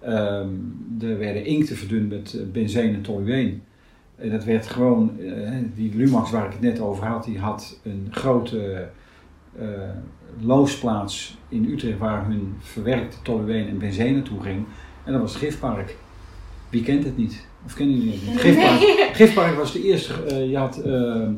[0.00, 0.48] Ehm,
[1.00, 3.62] er werden inkten verdund met eh, benzene en tolueen.
[4.16, 7.80] En dat werd gewoon, eh, die Lumax waar ik het net over had, die had
[7.82, 8.88] een grote
[9.58, 9.66] eh,
[10.40, 14.64] loosplaats in Utrecht waar hun verwerkte tolueen en benzene naartoe ging.
[15.04, 15.96] En dat was het gifpark.
[16.70, 17.46] Wie kent het niet?
[17.66, 18.40] Of kennen jullie het niet?
[18.40, 19.08] Gifpark, Nee.
[19.12, 20.14] gifpark was de eerste,
[20.48, 21.28] je had, eh,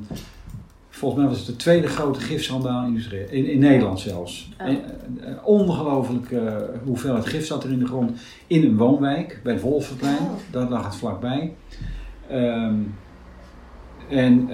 [0.89, 4.51] volgens mij was het de tweede grote gifschandaalindustrie, in, in Nederland zelfs.
[4.61, 4.67] Oh.
[4.67, 4.79] En,
[5.21, 6.53] eh, ongelooflijk eh,
[6.85, 10.19] hoeveelheid gif zat er in de grond in een woonwijk bij het Wolferplein.
[10.19, 10.31] Oh.
[10.51, 11.55] Daar lag het vlakbij.
[12.29, 12.75] Ehm,
[14.09, 14.49] en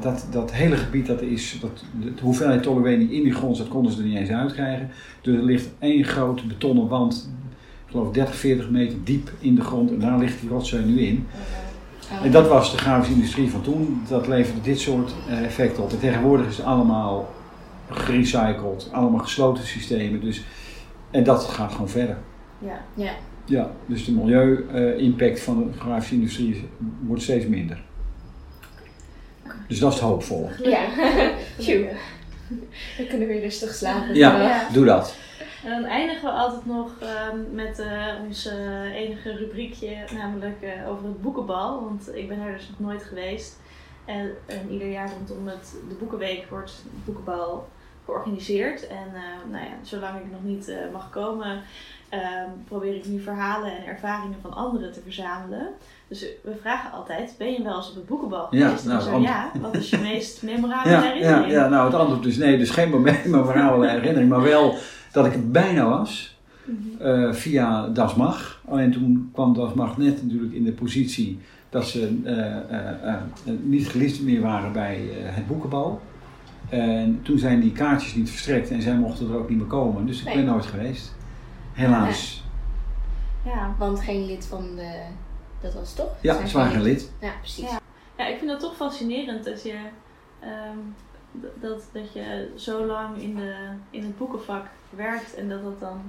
[0.00, 1.84] dat, dat hele gebied, dat is, dat,
[2.16, 4.90] de hoeveelheid tolueen die in die grond zat, konden ze er niet eens uitkrijgen.
[5.20, 7.30] Dus er ligt één grote betonnen wand,
[7.94, 9.90] geloof 30, 40 meter diep in de grond.
[9.90, 11.26] En daar ligt die rotzooi nu in.
[12.22, 14.02] En dat was de grafische industrie van toen.
[14.08, 15.90] Dat leverde dit soort eh, effecten op.
[15.92, 17.34] En tegenwoordig is het allemaal
[17.90, 20.20] gerecycled, allemaal gesloten systemen.
[20.20, 20.44] Dus,
[21.10, 22.16] en dat gaat gewoon verder.
[22.58, 22.80] Ja.
[22.94, 23.12] Ja.
[23.44, 26.68] Ja, dus de milieu-impact van de grafische industrie
[27.06, 27.82] wordt steeds minder.
[29.68, 30.50] Dus dat is het hoopvol.
[30.62, 30.80] Ja.
[32.98, 34.14] Dan kunnen we weer rustig slapen.
[34.14, 34.68] Ja, Ja.
[34.72, 35.16] doe dat.
[35.64, 40.90] En dan eindigen we altijd nog ehm, met eh, ons eh, enige rubriekje, namelijk eh,
[40.90, 41.80] over het boekenbal.
[41.84, 43.60] Want ik ben er dus nog nooit geweest.
[44.04, 47.68] En, en ieder jaar rondom het, de Boekenweek wordt de boekenbal
[48.04, 48.86] georganiseerd.
[48.86, 49.06] En
[49.50, 51.62] nou ja, zolang ik nog niet mag komen,
[52.08, 55.68] ehm, probeer ik nu verhalen en ervaringen van anderen te verzamelen.
[56.08, 58.84] Dus we vragen altijd, ben je wel eens op het boekenbal Ja, geweest?
[58.84, 61.52] nou, zo, ant- ja, wat is je meest memorabele Ja, ja, herinnering?
[61.52, 62.90] ja, nou het antwoord is nee, dus geen
[63.82, 64.28] en herinnering.
[64.30, 64.74] Maar wel
[65.14, 66.38] dat ik er bijna was.
[66.98, 68.60] Eh, via Das Mag.
[68.68, 71.38] Alleen toen kwam Das Mag net natuurlijk in de positie
[71.70, 73.20] dat ze eh, eh, eh,
[73.62, 76.00] niet geliefd meer waren bij eh, het boekenbal.
[76.68, 80.06] En toen zijn die kaartjes niet verstrekt en zij mochten er ook niet meer komen.
[80.06, 80.34] Dus ik Nee.
[80.34, 81.14] ben nooit geweest.
[81.72, 82.44] Helaas.
[83.44, 83.74] ja.
[83.78, 85.02] Want geen lid van de...
[85.60, 86.12] Dat was het toch?
[86.20, 87.12] Ja, ze waren geen lid.
[87.20, 87.70] Ja, precies.
[87.70, 87.80] Ja.
[88.18, 89.74] Ja, ik vind dat toch fascinerend dat je,
[90.40, 90.78] ehm,
[91.60, 93.54] dat, dat je zo lang in, de,
[93.90, 96.00] in het boekenvak werkt en dat dat dan,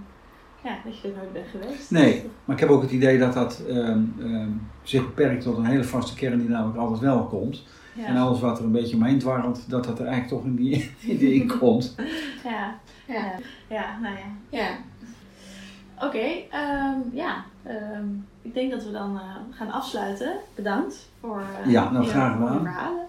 [0.63, 1.91] ja, dat je er nooit bent geweest.
[1.91, 4.49] Nee, maar ik heb ook het idee dat dat ehm, ehm,
[4.83, 7.63] zich beperkt tot een hele vaste kern die namelijk altijd wel komt.
[7.93, 8.05] Ja.
[8.05, 10.91] En alles wat er een beetje omheen dwarrelt, dat dat er eigenlijk toch in die,
[11.11, 11.95] in die in komt.
[12.43, 12.75] ja.
[13.07, 13.31] Ja.
[13.69, 13.99] Ja.
[14.01, 14.57] nou ja.
[14.57, 14.69] Ja.
[16.07, 17.43] Oké, ehm, ja.
[17.63, 18.05] ehm,
[18.41, 20.31] ik denk dat we dan eh, gaan afsluiten.
[20.55, 22.61] Bedankt voor eh, Ja, nou, je graag gedaan.
[22.61, 23.05] verhalen.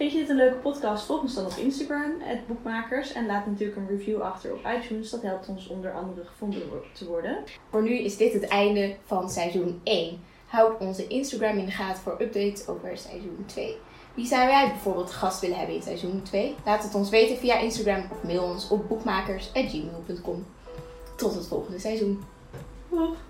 [0.00, 1.04] Vind je dit een leuke podcast?
[1.04, 2.12] Volg ons dan op Instagram,
[2.46, 3.12] boekmakers.
[3.12, 5.10] En laat natuurlijk een review achter op iTunes.
[5.10, 7.38] Dat helpt ons onder andere gevonden te worden.
[7.70, 10.20] Voor nu is dit het einde van seizoen 1.
[10.46, 13.76] Houd onze Instagram in de gaten voor updates over seizoen 2.
[14.14, 16.54] Wie zou jij bijvoorbeeld gast willen hebben in seizoen 2?
[16.64, 20.46] Laat het ons weten via Instagram of mail ons op boekmakers.gmail.com.
[21.16, 22.22] Tot het volgende seizoen.
[22.90, 23.29] Doeg!